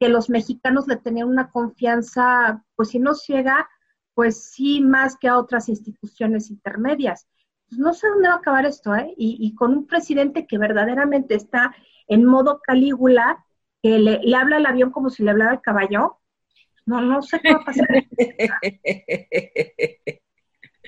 que 0.01 0.09
los 0.09 0.29
mexicanos 0.29 0.85
le 0.87 0.97
tenían 0.97 1.29
una 1.29 1.49
confianza, 1.49 2.61
pues 2.75 2.89
si 2.89 2.99
no 2.99 3.15
ciega, 3.15 3.69
pues 4.17 4.45
sí 4.45 4.81
más 4.81 5.15
que 5.15 5.27
a 5.27 5.37
otras 5.37 5.69
instituciones 5.69 6.49
intermedias. 6.49 7.27
Pues 7.69 7.77
no 7.77 7.93
sé 7.93 8.07
dónde 8.07 8.29
va 8.29 8.33
a 8.33 8.37
acabar 8.37 8.65
esto, 8.65 8.95
¿eh? 8.95 9.13
Y, 9.15 9.53
con 9.53 9.73
un 9.73 9.85
presidente 9.85 10.47
que 10.47 10.57
verdaderamente 10.57 11.35
está 11.35 11.75
en 12.07 12.25
modo 12.25 12.59
Calígula, 12.63 13.45
que 13.83 13.99
le, 13.99 14.19
le 14.23 14.35
habla 14.35 14.55
al 14.55 14.65
avión 14.65 14.89
como 14.89 15.11
si 15.11 15.21
le 15.21 15.29
hablara 15.29 15.51
al 15.51 15.61
caballo, 15.61 16.17
no, 16.87 16.99
no 16.99 17.21
sé 17.21 17.39
qué 17.41 17.53
va 17.53 17.59
a 17.59 17.65
pasar. 17.65 17.87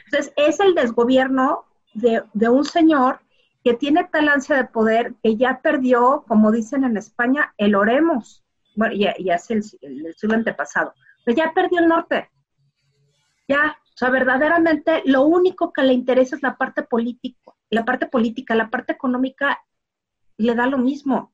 Entonces, 0.06 0.34
es 0.36 0.60
el 0.60 0.74
desgobierno 0.74 1.66
de, 1.94 2.50
un 2.50 2.66
señor 2.66 3.20
que 3.64 3.76
tiene 3.76 4.06
tal 4.06 4.28
ansia 4.28 4.56
de 4.56 4.66
poder 4.66 5.14
que 5.22 5.36
ya 5.36 5.62
perdió, 5.62 6.26
como 6.28 6.52
dicen 6.52 6.84
en 6.84 6.98
España, 6.98 7.54
el 7.60 7.76
oremos. 7.76 8.44
Bueno, 8.76 8.96
ya, 8.96 9.14
ya 9.20 9.36
es 9.36 9.52
el, 9.52 9.62
el, 9.82 10.16
siglo 10.16 10.36
antepasado. 10.36 10.96
Pero 11.24 11.38
ya 11.38 11.54
perdió 11.54 11.80
el 11.80 11.90
norte. 11.90 12.28
Ya, 13.50 13.78
o 13.84 13.98
sea, 13.98 14.10
verdaderamente 14.10 15.02
lo 15.06 15.24
único 15.24 15.74
que 15.74 15.84
le 15.84 15.94
interesa 15.94 16.38
es 16.38 16.42
la 16.42 16.56
parte 16.58 16.84
política. 16.84 17.52
La 17.70 17.84
parte 17.84 18.06
política, 18.06 18.56
la 18.56 18.70
parte 18.70 18.94
económica 18.94 19.60
le 20.38 20.56
da 20.56 20.68
lo 20.68 20.78
mismo. 20.78 21.34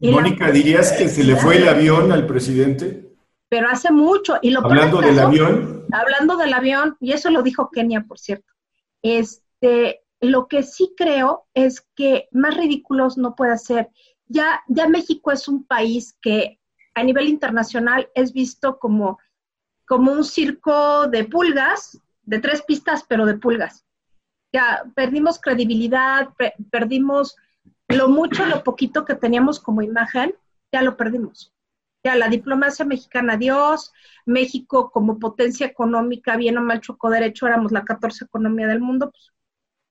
Mónica, 0.00 0.50
¿dirías 0.50 0.92
que 0.92 1.08
se 1.08 1.24
le 1.24 1.36
fue 1.36 1.56
el 1.56 1.68
avión 1.68 2.12
al 2.12 2.26
presidente? 2.26 3.08
pero 3.48 3.68
hace 3.68 3.90
mucho. 3.90 4.38
Y 4.42 4.50
lo 4.50 4.64
hablando 4.64 5.00
del 5.00 5.18
avión. 5.18 5.86
Hablando 5.92 6.36
del 6.36 6.52
avión, 6.52 6.96
y 7.00 7.12
eso 7.12 7.30
lo 7.30 7.42
dijo 7.42 7.70
Kenia, 7.70 8.04
por 8.06 8.18
cierto. 8.18 8.52
Este, 9.02 10.02
lo 10.20 10.48
que 10.48 10.62
sí 10.62 10.94
creo 10.96 11.46
es 11.54 11.86
que 11.94 12.28
más 12.30 12.56
ridículos 12.56 13.16
no 13.16 13.34
puede 13.34 13.56
ser. 13.58 13.88
Ya, 14.26 14.62
ya 14.68 14.88
México 14.88 15.32
es 15.32 15.48
un 15.48 15.64
país 15.64 16.16
que 16.20 16.60
a 16.94 17.02
nivel 17.02 17.28
internacional 17.28 18.10
es 18.14 18.32
visto 18.32 18.78
como, 18.78 19.18
como 19.88 20.12
un 20.12 20.24
circo 20.24 21.08
de 21.08 21.24
pulgas, 21.24 22.00
de 22.22 22.38
tres 22.38 22.62
pistas, 22.62 23.04
pero 23.08 23.26
de 23.26 23.38
pulgas. 23.38 23.84
Ya 24.52 24.84
perdimos 24.94 25.40
credibilidad, 25.40 26.28
perdimos 26.70 27.36
lo 27.88 28.08
mucho, 28.08 28.46
lo 28.46 28.62
poquito 28.62 29.04
que 29.04 29.14
teníamos 29.14 29.60
como 29.60 29.82
imagen, 29.82 30.34
ya 30.72 30.82
lo 30.82 30.96
perdimos 30.96 31.52
ya 32.04 32.16
la 32.16 32.28
diplomacia 32.28 32.84
mexicana, 32.84 33.36
Dios, 33.36 33.92
México 34.24 34.90
como 34.90 35.18
potencia 35.18 35.66
económica, 35.66 36.36
bien 36.36 36.58
o 36.58 36.62
mal 36.62 36.80
chocó 36.80 37.10
derecho, 37.10 37.46
éramos 37.46 37.72
la 37.72 37.84
14 37.84 38.24
economía 38.24 38.66
del 38.66 38.80
mundo, 38.80 39.10
pues, 39.10 39.32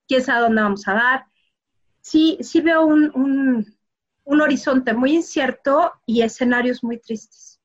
quién 0.07 0.23
sabe 0.23 0.41
dónde 0.41 0.61
vamos 0.61 0.87
a 0.87 0.93
dar. 0.93 1.25
Sí, 2.01 2.37
sí 2.41 2.61
veo 2.61 2.85
un, 2.85 3.11
un, 3.13 3.77
un 4.23 4.41
horizonte 4.41 4.93
muy 4.93 5.15
incierto 5.15 5.93
y 6.05 6.21
escenarios 6.21 6.83
muy 6.83 6.99
tristes. 6.99 7.59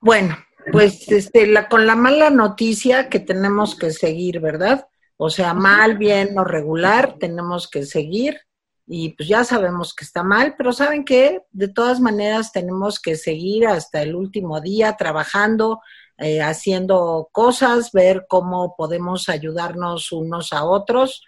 Bueno, 0.00 0.36
pues 0.70 1.10
este, 1.10 1.46
la, 1.46 1.68
con 1.68 1.86
la 1.86 1.96
mala 1.96 2.30
noticia 2.30 3.08
que 3.08 3.20
tenemos 3.20 3.74
que 3.74 3.90
seguir, 3.90 4.40
¿verdad? 4.40 4.86
O 5.16 5.30
sea, 5.30 5.54
mal, 5.54 5.98
bien 5.98 6.38
o 6.38 6.44
regular, 6.44 7.16
tenemos 7.18 7.68
que 7.68 7.84
seguir 7.84 8.40
y 8.86 9.10
pues 9.10 9.28
ya 9.28 9.44
sabemos 9.44 9.94
que 9.94 10.04
está 10.04 10.22
mal, 10.22 10.54
pero 10.56 10.72
saben 10.72 11.04
que 11.04 11.42
de 11.50 11.68
todas 11.68 12.00
maneras 12.00 12.52
tenemos 12.52 13.00
que 13.00 13.16
seguir 13.16 13.66
hasta 13.66 14.02
el 14.02 14.14
último 14.14 14.60
día 14.60 14.96
trabajando, 14.96 15.80
eh, 16.18 16.40
haciendo 16.40 17.28
cosas, 17.32 17.92
ver 17.92 18.26
cómo 18.28 18.74
podemos 18.76 19.28
ayudarnos 19.28 20.12
unos 20.12 20.52
a 20.52 20.64
otros. 20.64 21.24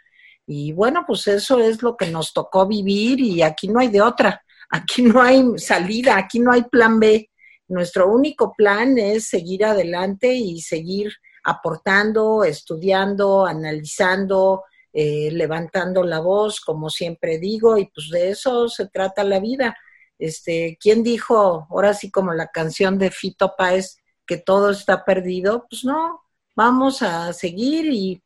Y 0.47 0.73
bueno, 0.73 1.05
pues 1.07 1.27
eso 1.27 1.59
es 1.59 1.83
lo 1.83 1.97
que 1.97 2.11
nos 2.11 2.33
tocó 2.33 2.67
vivir 2.67 3.21
y 3.21 3.43
aquí 3.43 3.69
no 3.69 3.81
hay 3.81 3.89
de 3.89 4.03
otra, 4.03 4.45
aquí 4.69 5.03
no 5.03 5.23
hay 5.23 5.43
salida, 5.57 6.19
aquí 6.19 6.41
no 6.41 6.53
hay 6.53 6.65
plan 6.65 7.01
B. 7.01 7.31
Nuestro 7.75 8.09
único 8.09 8.53
plan 8.53 8.99
es 8.99 9.27
seguir 9.27 9.65
adelante 9.65 10.33
y 10.33 10.61
seguir 10.61 11.13
aportando, 11.43 12.45
estudiando, 12.45 13.45
analizando, 13.45 14.63
eh, 14.93 15.29
levantando 15.33 16.05
la 16.05 16.21
voz, 16.21 16.61
como 16.61 16.89
siempre 16.89 17.39
digo, 17.39 17.77
y 17.77 17.87
pues 17.87 18.11
de 18.11 18.31
eso 18.31 18.69
se 18.69 18.87
trata 18.87 19.25
la 19.25 19.41
vida. 19.41 19.77
Este, 20.21 20.79
¿quién 20.81 21.03
dijo, 21.03 21.67
ahora 21.69 21.95
sí 21.95 22.13
como 22.13 22.33
la 22.33 22.47
canción 22.47 22.97
de 22.97 23.11
Fito 23.11 23.57
Páez, 23.59 23.97
que 24.25 24.37
todo 24.37 24.71
está 24.71 25.05
perdido? 25.05 25.67
Pues 25.69 25.85
no, 25.85 26.23
vamos 26.55 27.03
a 27.03 27.33
seguir 27.33 27.87
y 27.87 28.23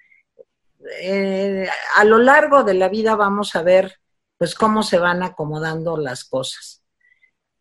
eh, 1.00 1.66
a 1.96 2.04
lo 2.04 2.18
largo 2.18 2.64
de 2.64 2.74
la 2.74 2.90
vida 2.90 3.16
vamos 3.16 3.56
a 3.56 3.62
ver 3.62 3.98
pues 4.36 4.54
cómo 4.54 4.82
se 4.82 4.98
van 4.98 5.22
acomodando 5.22 5.96
las 5.96 6.24
cosas. 6.24 6.77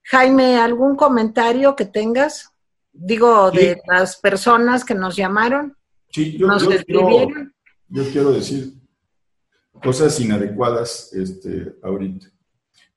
Jaime, 0.10 0.58
¿algún 0.58 0.96
comentario 0.96 1.76
que 1.76 1.86
tengas? 1.86 2.52
Digo, 2.93 3.52
de 3.52 3.82
las 3.88 4.15
personas 4.15 4.86
que 4.86 4.96
nos 4.96 5.15
llamaron, 5.17 5.76
sí, 6.10 6.38
yo, 6.38 6.48
nos 6.48 6.63
escribieron. 6.63 7.54
yo 7.89 8.04
quiero 8.12 8.32
decir 8.32 8.74
cosas 9.84 10.20
inadecuadas 10.20 11.13
este, 11.13 11.76
ahorita. 11.84 12.28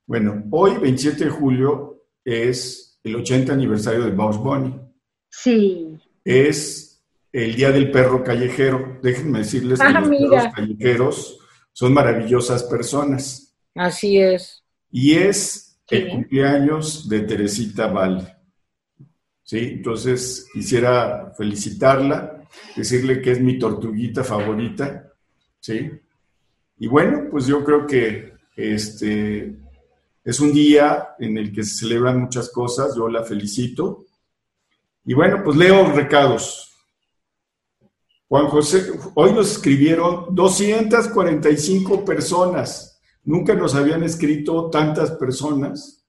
Bueno, 0.06 0.44
hoy, 0.52 0.76
27 0.78 1.24
de 1.24 1.30
julio, 1.30 2.04
es 2.24 3.00
el 3.02 3.16
80 3.16 3.52
aniversario 3.52 4.04
de 4.04 4.12
Bugs 4.12 4.38
Bunny. 4.38 4.80
Sí. 5.28 5.98
Es 6.24 7.02
el 7.32 7.56
Día 7.56 7.72
del 7.72 7.90
Perro 7.90 8.22
Callejero. 8.22 8.98
Déjenme 9.02 9.40
decirles 9.40 9.80
que 9.80 9.86
ah, 9.86 10.00
los 10.00 10.08
perros 10.08 10.54
callejeros 10.54 11.38
son 11.72 11.92
maravillosas 11.92 12.62
personas. 12.64 13.56
Así 13.74 14.18
es. 14.18 14.62
Y 14.90 15.14
es 15.14 15.69
el 15.90 16.08
cumpleaños 16.08 17.08
de 17.08 17.20
Teresita 17.20 17.88
Val. 17.88 18.36
¿Sí? 19.42 19.58
Entonces 19.58 20.46
quisiera 20.52 21.32
felicitarla, 21.36 22.46
decirle 22.76 23.20
que 23.20 23.32
es 23.32 23.40
mi 23.40 23.58
tortuguita 23.58 24.22
favorita, 24.22 25.12
¿sí? 25.58 25.90
Y 26.78 26.86
bueno, 26.86 27.26
pues 27.30 27.46
yo 27.46 27.64
creo 27.64 27.86
que 27.86 28.34
este 28.56 29.56
es 30.24 30.40
un 30.40 30.52
día 30.52 31.16
en 31.18 31.36
el 31.38 31.52
que 31.52 31.64
se 31.64 31.78
celebran 31.78 32.20
muchas 32.20 32.50
cosas, 32.50 32.94
yo 32.96 33.08
la 33.08 33.24
felicito. 33.24 34.04
Y 35.04 35.14
bueno, 35.14 35.42
pues 35.42 35.56
leo 35.56 35.90
recados. 35.92 36.70
Juan 38.28 38.46
José, 38.46 38.92
hoy 39.14 39.32
nos 39.32 39.50
escribieron 39.50 40.32
245 40.34 42.04
personas. 42.04 42.89
Nunca 43.24 43.54
nos 43.54 43.74
habían 43.74 44.02
escrito 44.02 44.70
tantas 44.70 45.12
personas 45.12 46.00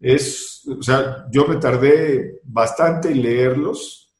es, 0.00 0.62
o 0.66 0.82
sea, 0.82 1.26
yo 1.30 1.46
me 1.46 1.56
tardé 1.56 2.40
bastante 2.44 3.10
en 3.10 3.22
leerlos. 3.22 4.14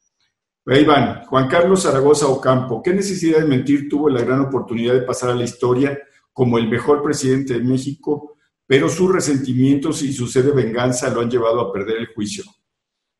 Ahí 0.65 0.85
van, 0.85 1.25
Juan 1.25 1.47
Carlos 1.47 1.83
Zaragoza 1.83 2.27
Ocampo, 2.27 2.83
¿qué 2.83 2.93
necesidad 2.93 3.39
de 3.39 3.47
mentir 3.47 3.89
tuvo 3.89 4.09
la 4.09 4.21
gran 4.21 4.41
oportunidad 4.41 4.93
de 4.93 5.01
pasar 5.01 5.31
a 5.31 5.35
la 5.35 5.43
historia 5.43 5.97
como 6.31 6.57
el 6.57 6.69
mejor 6.69 7.01
presidente 7.01 7.53
de 7.53 7.63
México, 7.63 8.37
pero 8.67 8.87
sus 8.87 9.11
resentimientos 9.11 10.03
y 10.03 10.13
su 10.13 10.27
sed 10.27 10.45
de 10.45 10.51
venganza 10.51 11.09
lo 11.09 11.21
han 11.21 11.31
llevado 11.31 11.61
a 11.61 11.73
perder 11.73 11.97
el 11.97 12.13
juicio? 12.13 12.43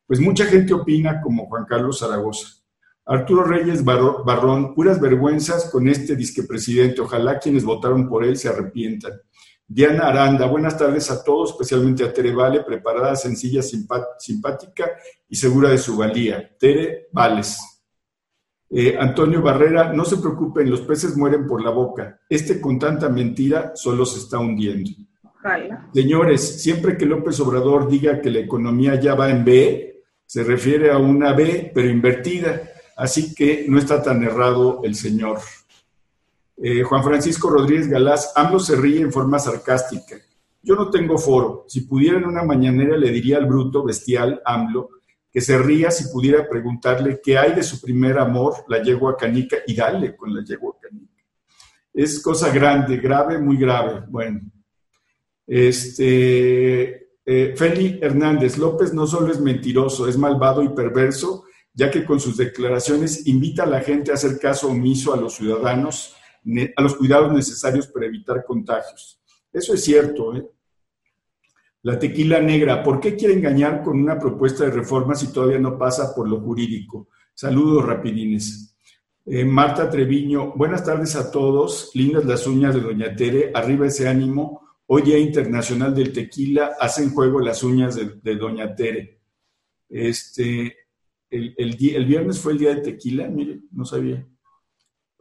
Pues 0.06 0.20
mucha 0.20 0.44
gente 0.44 0.74
opina 0.74 1.20
como 1.20 1.46
Juan 1.46 1.64
Carlos 1.64 1.98
Zaragoza. 1.98 2.59
Arturo 3.06 3.44
Reyes 3.44 3.84
Barrón, 3.84 4.74
puras 4.74 5.00
vergüenzas 5.00 5.70
con 5.70 5.88
este 5.88 6.16
disque 6.16 6.44
presidente. 6.44 7.00
Ojalá 7.00 7.38
quienes 7.38 7.64
votaron 7.64 8.08
por 8.08 8.24
él 8.24 8.36
se 8.36 8.48
arrepientan. 8.48 9.12
Diana 9.66 10.08
Aranda, 10.08 10.46
buenas 10.46 10.76
tardes 10.76 11.10
a 11.10 11.22
todos, 11.22 11.50
especialmente 11.50 12.04
a 12.04 12.12
Tere 12.12 12.34
Vale, 12.34 12.62
preparada, 12.64 13.14
sencilla, 13.16 13.62
simpática 13.62 14.90
y 15.28 15.36
segura 15.36 15.70
de 15.70 15.78
su 15.78 15.96
valía. 15.96 16.56
Tere 16.58 17.08
Vales. 17.12 17.58
Eh, 18.68 18.96
Antonio 18.98 19.42
Barrera, 19.42 19.92
no 19.92 20.04
se 20.04 20.18
preocupen, 20.18 20.70
los 20.70 20.82
peces 20.82 21.16
mueren 21.16 21.46
por 21.46 21.62
la 21.62 21.70
boca. 21.70 22.20
Este 22.28 22.60
con 22.60 22.78
tanta 22.78 23.08
mentira 23.08 23.72
solo 23.74 24.04
se 24.06 24.20
está 24.20 24.38
hundiendo. 24.38 24.90
Señores, 25.92 26.62
siempre 26.62 26.96
que 26.96 27.06
López 27.06 27.40
Obrador 27.40 27.88
diga 27.88 28.20
que 28.20 28.30
la 28.30 28.40
economía 28.40 29.00
ya 29.00 29.14
va 29.14 29.30
en 29.30 29.44
B, 29.44 30.04
se 30.24 30.44
refiere 30.44 30.90
a 30.90 30.98
una 30.98 31.32
B, 31.32 31.72
pero 31.74 31.88
invertida. 31.88 32.62
Así 33.00 33.34
que 33.34 33.64
no 33.66 33.78
está 33.78 34.02
tan 34.02 34.22
errado 34.22 34.82
el 34.84 34.94
señor. 34.94 35.38
Eh, 36.58 36.82
Juan 36.82 37.02
Francisco 37.02 37.48
Rodríguez 37.48 37.88
Galás, 37.88 38.34
AMLO 38.36 38.60
se 38.60 38.76
ríe 38.76 39.00
en 39.00 39.10
forma 39.10 39.38
sarcástica. 39.38 40.16
Yo 40.62 40.74
no 40.74 40.90
tengo 40.90 41.16
foro. 41.16 41.64
Si 41.66 41.80
pudiera 41.80 42.18
en 42.18 42.26
una 42.26 42.42
mañanera 42.42 42.98
le 42.98 43.10
diría 43.10 43.38
al 43.38 43.46
bruto 43.46 43.82
bestial 43.82 44.42
AMLO 44.44 44.90
que 45.32 45.40
se 45.40 45.56
ría 45.56 45.90
si 45.90 46.12
pudiera 46.12 46.46
preguntarle 46.46 47.22
qué 47.24 47.38
hay 47.38 47.54
de 47.54 47.62
su 47.62 47.80
primer 47.80 48.18
amor, 48.18 48.66
la 48.68 48.82
yegua 48.82 49.16
canica, 49.16 49.56
y 49.66 49.74
dale 49.74 50.14
con 50.14 50.34
la 50.34 50.44
yegua 50.44 50.74
canica. 50.78 51.24
Es 51.94 52.22
cosa 52.22 52.52
grande, 52.52 52.98
grave, 52.98 53.38
muy 53.38 53.56
grave. 53.56 54.02
Bueno, 54.10 54.42
este, 55.46 57.12
eh, 57.24 57.54
Feli 57.56 57.98
Hernández 58.02 58.58
López 58.58 58.92
no 58.92 59.06
solo 59.06 59.32
es 59.32 59.40
mentiroso, 59.40 60.06
es 60.06 60.18
malvado 60.18 60.62
y 60.62 60.68
perverso, 60.68 61.44
ya 61.80 61.90
que 61.90 62.04
con 62.04 62.20
sus 62.20 62.36
declaraciones 62.36 63.26
invita 63.26 63.62
a 63.62 63.66
la 63.66 63.80
gente 63.80 64.10
a 64.10 64.14
hacer 64.14 64.38
caso 64.38 64.68
omiso 64.68 65.14
a 65.14 65.16
los 65.16 65.36
ciudadanos 65.36 66.14
a 66.76 66.82
los 66.82 66.94
cuidados 66.94 67.32
necesarios 67.32 67.86
para 67.86 68.04
evitar 68.04 68.44
contagios. 68.44 69.18
Eso 69.50 69.72
es 69.72 69.82
cierto. 69.82 70.36
¿eh? 70.36 70.46
La 71.80 71.98
tequila 71.98 72.38
negra, 72.38 72.82
¿por 72.82 73.00
qué 73.00 73.16
quiere 73.16 73.32
engañar 73.32 73.82
con 73.82 73.98
una 73.98 74.18
propuesta 74.18 74.64
de 74.64 74.72
reforma 74.72 75.14
si 75.14 75.32
todavía 75.32 75.58
no 75.58 75.78
pasa 75.78 76.14
por 76.14 76.28
lo 76.28 76.40
jurídico? 76.42 77.08
Saludos 77.32 77.86
rapidines. 77.86 78.76
Eh, 79.24 79.46
Marta 79.46 79.88
Treviño, 79.88 80.52
buenas 80.52 80.84
tardes 80.84 81.16
a 81.16 81.30
todos. 81.30 81.92
Lindas 81.94 82.26
las 82.26 82.46
uñas 82.46 82.74
de 82.74 82.82
Doña 82.82 83.16
Tere, 83.16 83.52
arriba 83.54 83.86
ese 83.86 84.06
ánimo. 84.06 84.60
Hoy 84.84 85.00
Día 85.00 85.16
Internacional 85.16 85.94
del 85.94 86.12
Tequila, 86.12 86.72
hacen 86.78 87.08
juego 87.14 87.40
las 87.40 87.62
uñas 87.62 87.96
de, 87.96 88.36
Doña 88.36 88.74
Tere. 88.74 89.22
Este, 89.88 90.79
el, 91.30 91.54
el, 91.56 92.06
viernes 92.06 92.40
fue 92.40 92.52
el 92.52 92.58
día 92.58 92.74
de 92.74 92.82
tequila, 92.82 93.28
mire, 93.28 93.60
no 93.70 93.84
sabía. 93.84 94.26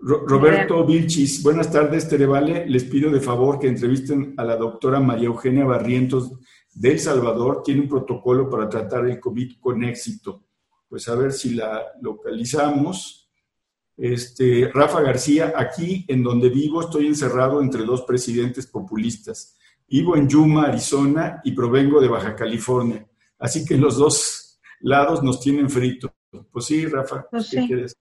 Roberto 0.02 0.86
Vilchis, 0.86 1.43
buenas 1.43 1.72
tardes, 1.72 2.08
Terevale. 2.08 2.65
Les 2.67 2.86
pido 2.86 3.12
de 3.12 3.19
favor 3.19 3.60
que 3.60 3.67
entrevisten 3.67 4.34
a 4.38 4.45
la 4.45 4.56
doctora 4.56 5.00
María 5.02 5.28
Eugenia 5.28 5.65
Barrientos 5.65 6.32
de 6.74 6.93
El 6.93 7.00
Salvador. 7.00 7.62
Tiene 7.63 7.82
un 7.82 7.89
protocolo 7.89 8.50
para 8.50 8.69
tratar 8.69 9.06
el 9.06 9.19
COVID 9.19 9.60
con 9.60 9.84
éxito. 9.84 10.45
Pues 10.88 11.08
a 11.10 11.15
ver 11.15 11.34
si 11.34 11.54
la 11.54 11.84
localizamos. 12.02 13.30
Este, 13.98 14.72
Rafa 14.74 15.02
García, 15.02 15.54
aquí 15.56 16.06
en 16.08 16.24
donde 16.24 16.48
vivo 16.48 16.80
estoy 16.80 17.08
encerrado 17.08 17.62
entre 17.62 17.84
dos 17.84 18.04
presidentes 18.04 18.65
populistas. 18.67 19.58
Vivo 19.86 20.15
en 20.15 20.30
Yuma, 20.30 20.67
Arizona 20.67 21.41
y 21.43 21.52
provengo 21.52 22.00
de 22.00 22.08
Baja 22.08 22.36
California. 22.38 23.06
Así 23.38 23.65
que 23.65 23.78
los 23.78 23.98
dos 23.98 24.49
lados 24.82 25.24
nos 25.24 25.39
tienen 25.39 25.70
frito. 25.70 26.13
Pues 26.52 26.65
sí, 26.65 26.86
Rafa, 26.86 27.28
pues 27.30 27.50
¿qué 27.50 27.65
quieres? 27.65 27.98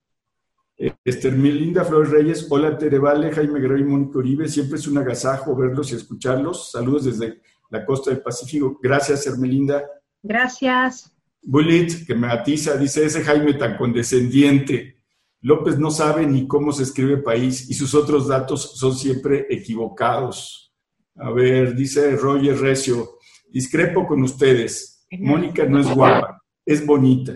Este, 1.05 1.33
Linda 1.33 1.85
Flores 1.85 2.11
Reyes, 2.11 2.47
hola 2.49 2.79
Terevale, 2.79 3.33
Jaime 3.33 3.59
Guerrero 3.59 3.81
y 3.81 3.85
Mónica 3.85 4.19
Uribe, 4.19 4.49
siempre 4.49 4.79
es 4.79 4.87
un 4.87 4.99
agasajo 4.99 5.57
verlos 5.57 5.91
y 5.91 5.97
escucharlos. 5.97 6.71
Saludos 6.71 7.05
desde 7.07 7.41
la 7.71 7.85
costa 7.85 8.11
del 8.11 8.23
Pacífico. 8.23 8.79
Gracias, 8.81 9.27
Hermelinda. 9.27 9.85
Gracias. 10.23 11.13
Bullet, 11.43 12.05
que 12.07 12.15
me 12.15 12.29
atiza, 12.29 12.77
dice 12.77 13.05
ese 13.05 13.23
Jaime 13.23 13.55
tan 13.55 13.77
condescendiente. 13.77 14.99
López 15.41 15.79
no 15.79 15.91
sabe 15.91 16.27
ni 16.27 16.47
cómo 16.47 16.73
se 16.73 16.83
escribe 16.83 17.19
país 17.19 17.69
y 17.71 17.75
sus 17.75 17.95
otros 17.95 18.29
datos 18.29 18.79
son 18.79 18.95
siempre 18.95 19.47
equivocados. 19.51 20.73
A 21.17 21.31
ver, 21.31 21.75
dice 21.75 22.17
Roger 22.17 22.59
Recio, 22.59 23.19
discrepo 23.51 24.07
con 24.07 24.23
ustedes. 24.23 25.07
Mónica 25.19 25.65
no 25.65 25.81
es 25.81 25.93
guapa, 25.93 26.38
es 26.69 26.85
bonita. 26.85 27.33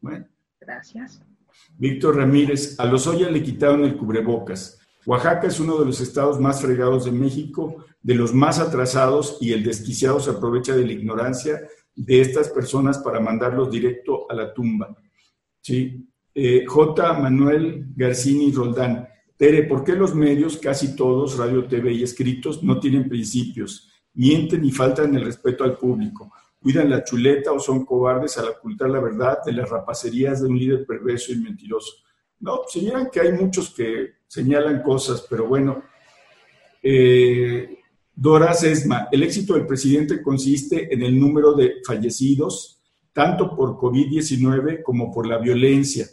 Bueno. 0.00 0.26
Gracias. 0.58 1.22
Víctor 1.76 2.16
Ramírez, 2.16 2.80
a 2.80 2.84
los 2.84 3.04
Lozoya 3.06 3.30
le 3.30 3.42
quitaron 3.42 3.84
el 3.84 3.96
cubrebocas. 3.96 4.80
Oaxaca 5.04 5.48
es 5.48 5.60
uno 5.60 5.78
de 5.78 5.84
los 5.84 6.00
estados 6.00 6.40
más 6.40 6.62
fregados 6.62 7.04
de 7.04 7.12
México, 7.12 7.84
de 8.02 8.14
los 8.14 8.32
más 8.32 8.58
atrasados 8.58 9.36
y 9.42 9.52
el 9.52 9.62
desquiciado 9.62 10.18
se 10.18 10.30
aprovecha 10.30 10.74
de 10.74 10.86
la 10.86 10.92
ignorancia 10.92 11.60
de 11.94 12.20
estas 12.22 12.48
personas 12.48 12.98
para 12.98 13.20
mandarlos 13.20 13.70
directo 13.70 14.30
a 14.30 14.34
la 14.34 14.54
tumba. 14.54 14.96
¿Sí? 15.60 16.08
Eh, 16.34 16.64
J. 16.66 17.12
Manuel 17.14 17.86
Garcini 17.94 18.50
Roldán. 18.50 19.08
Tere, 19.36 19.64
¿por 19.64 19.84
qué 19.84 19.92
los 19.92 20.14
medios, 20.14 20.56
casi 20.56 20.96
todos, 20.96 21.36
radio, 21.36 21.66
TV 21.66 21.92
y 21.92 22.02
escritos, 22.02 22.62
no 22.62 22.80
tienen 22.80 23.10
principios? 23.10 23.90
Mienten 24.14 24.64
y 24.64 24.72
faltan 24.72 25.14
el 25.14 25.24
respeto 25.26 25.64
al 25.64 25.76
público 25.76 26.32
cuidan 26.60 26.90
la 26.90 27.04
chuleta 27.04 27.52
o 27.52 27.60
son 27.60 27.84
cobardes 27.84 28.36
al 28.38 28.48
ocultar 28.48 28.90
la 28.90 29.00
verdad 29.00 29.38
de 29.44 29.52
las 29.52 29.68
rapacerías 29.68 30.42
de 30.42 30.48
un 30.48 30.58
líder 30.58 30.86
perverso 30.86 31.32
y 31.32 31.36
mentiroso. 31.36 32.04
No, 32.40 32.60
señalan 32.68 33.10
que 33.10 33.20
hay 33.20 33.32
muchos 33.32 33.70
que 33.70 34.18
señalan 34.26 34.82
cosas, 34.82 35.26
pero 35.28 35.46
bueno. 35.46 35.82
Eh, 36.82 37.78
Dora 38.14 38.52
Sesma, 38.52 39.08
el 39.12 39.22
éxito 39.22 39.54
del 39.54 39.66
presidente 39.66 40.22
consiste 40.22 40.92
en 40.92 41.02
el 41.02 41.18
número 41.18 41.54
de 41.54 41.76
fallecidos, 41.86 42.82
tanto 43.12 43.54
por 43.54 43.76
COVID-19 43.76 44.82
como 44.82 45.12
por 45.12 45.26
la 45.26 45.38
violencia. 45.38 46.06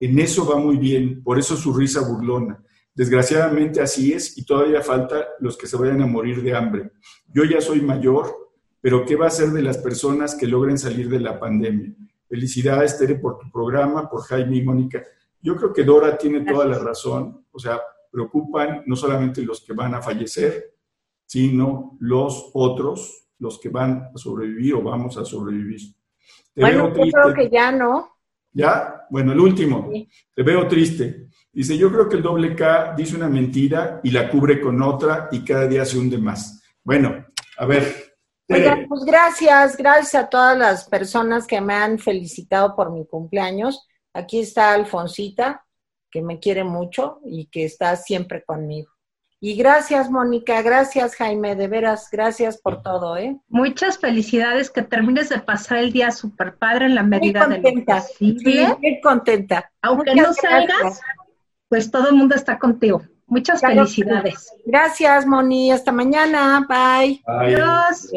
En 0.00 0.18
eso 0.18 0.46
va 0.46 0.56
muy 0.56 0.78
bien, 0.78 1.22
por 1.22 1.38
eso 1.38 1.56
su 1.56 1.74
risa 1.74 2.00
burlona. 2.00 2.62
Desgraciadamente 2.94 3.80
así 3.80 4.12
es 4.12 4.36
y 4.36 4.44
todavía 4.44 4.82
falta 4.82 5.28
los 5.40 5.56
que 5.56 5.66
se 5.66 5.76
vayan 5.76 6.02
a 6.02 6.06
morir 6.06 6.42
de 6.42 6.54
hambre. 6.54 6.90
Yo 7.32 7.44
ya 7.44 7.60
soy 7.60 7.80
mayor, 7.80 8.41
pero 8.82 9.06
¿qué 9.06 9.14
va 9.14 9.26
a 9.26 9.28
hacer 9.28 9.50
de 9.50 9.62
las 9.62 9.78
personas 9.78 10.34
que 10.34 10.46
logren 10.46 10.76
salir 10.76 11.08
de 11.08 11.20
la 11.20 11.38
pandemia? 11.38 11.94
Felicidades, 12.28 12.98
Tere, 12.98 13.14
por 13.14 13.38
tu 13.38 13.50
programa, 13.50 14.10
por 14.10 14.22
Jaime 14.22 14.56
y 14.56 14.62
Mónica. 14.62 15.02
Yo 15.40 15.56
creo 15.56 15.72
que 15.72 15.84
Dora 15.84 16.18
tiene 16.18 16.40
toda 16.40 16.66
la 16.66 16.78
razón, 16.78 17.46
o 17.52 17.58
sea, 17.58 17.80
preocupan 18.10 18.82
no 18.86 18.96
solamente 18.96 19.40
los 19.42 19.64
que 19.64 19.72
van 19.72 19.94
a 19.94 20.02
fallecer, 20.02 20.74
sino 21.24 21.96
los 22.00 22.50
otros, 22.54 23.28
los 23.38 23.60
que 23.60 23.68
van 23.68 24.10
a 24.14 24.18
sobrevivir 24.18 24.74
o 24.74 24.82
vamos 24.82 25.16
a 25.16 25.24
sobrevivir. 25.24 25.80
Te 26.52 26.60
bueno, 26.60 26.92
yo 26.92 27.10
creo 27.10 27.34
que 27.34 27.48
ya 27.48 27.70
no. 27.70 28.16
¿Ya? 28.52 29.06
Bueno, 29.10 29.32
el 29.32 29.40
último. 29.40 29.90
Te 30.34 30.42
veo 30.42 30.66
triste. 30.66 31.28
Dice, 31.52 31.78
yo 31.78 31.90
creo 31.92 32.08
que 32.08 32.16
el 32.16 32.22
doble 32.22 32.56
K 32.56 32.94
dice 32.96 33.14
una 33.14 33.28
mentira 33.28 34.00
y 34.02 34.10
la 34.10 34.28
cubre 34.28 34.60
con 34.60 34.82
otra 34.82 35.28
y 35.30 35.44
cada 35.44 35.68
día 35.68 35.84
se 35.84 35.98
hunde 35.98 36.18
más. 36.18 36.62
Bueno, 36.82 37.26
a 37.58 37.66
ver, 37.66 38.11
pues 38.46 39.04
gracias, 39.04 39.76
gracias 39.76 40.14
a 40.14 40.28
todas 40.28 40.58
las 40.58 40.88
personas 40.88 41.46
que 41.46 41.60
me 41.60 41.74
han 41.74 41.98
felicitado 41.98 42.74
por 42.76 42.90
mi 42.90 43.06
cumpleaños. 43.06 43.86
Aquí 44.12 44.40
está 44.40 44.74
Alfonsita, 44.74 45.64
que 46.10 46.22
me 46.22 46.38
quiere 46.38 46.64
mucho 46.64 47.20
y 47.24 47.46
que 47.46 47.64
está 47.64 47.96
siempre 47.96 48.44
conmigo. 48.44 48.92
Y 49.44 49.56
gracias, 49.56 50.08
Mónica, 50.08 50.62
gracias, 50.62 51.16
Jaime, 51.16 51.56
de 51.56 51.66
veras, 51.66 52.08
gracias 52.12 52.58
por 52.58 52.80
todo, 52.80 53.16
¿eh? 53.16 53.36
Muchas 53.48 53.98
felicidades, 53.98 54.70
que 54.70 54.82
termines 54.82 55.30
de 55.30 55.40
pasar 55.40 55.78
el 55.78 55.92
día 55.92 56.12
súper 56.12 56.54
padre 56.54 56.86
en 56.86 56.94
la 56.94 57.02
medida 57.02 57.48
de 57.48 57.58
lo 57.58 57.84
posible. 57.84 58.38
Sí, 58.38 58.72
muy 58.80 59.00
contenta. 59.00 59.68
Aunque 59.82 60.12
Muchas 60.12 60.28
no 60.28 60.34
salgas, 60.34 60.78
gracias. 60.78 61.00
pues 61.68 61.90
todo 61.90 62.10
el 62.10 62.14
mundo 62.14 62.36
está 62.36 62.56
contigo. 62.56 63.02
Muchas 63.26 63.62
felicidades. 63.62 64.52
Gracias, 64.64 65.26
Moni, 65.26 65.72
hasta 65.72 65.90
mañana, 65.90 66.64
bye. 66.68 67.20
Ay, 67.26 67.54
Adiós. 67.54 68.12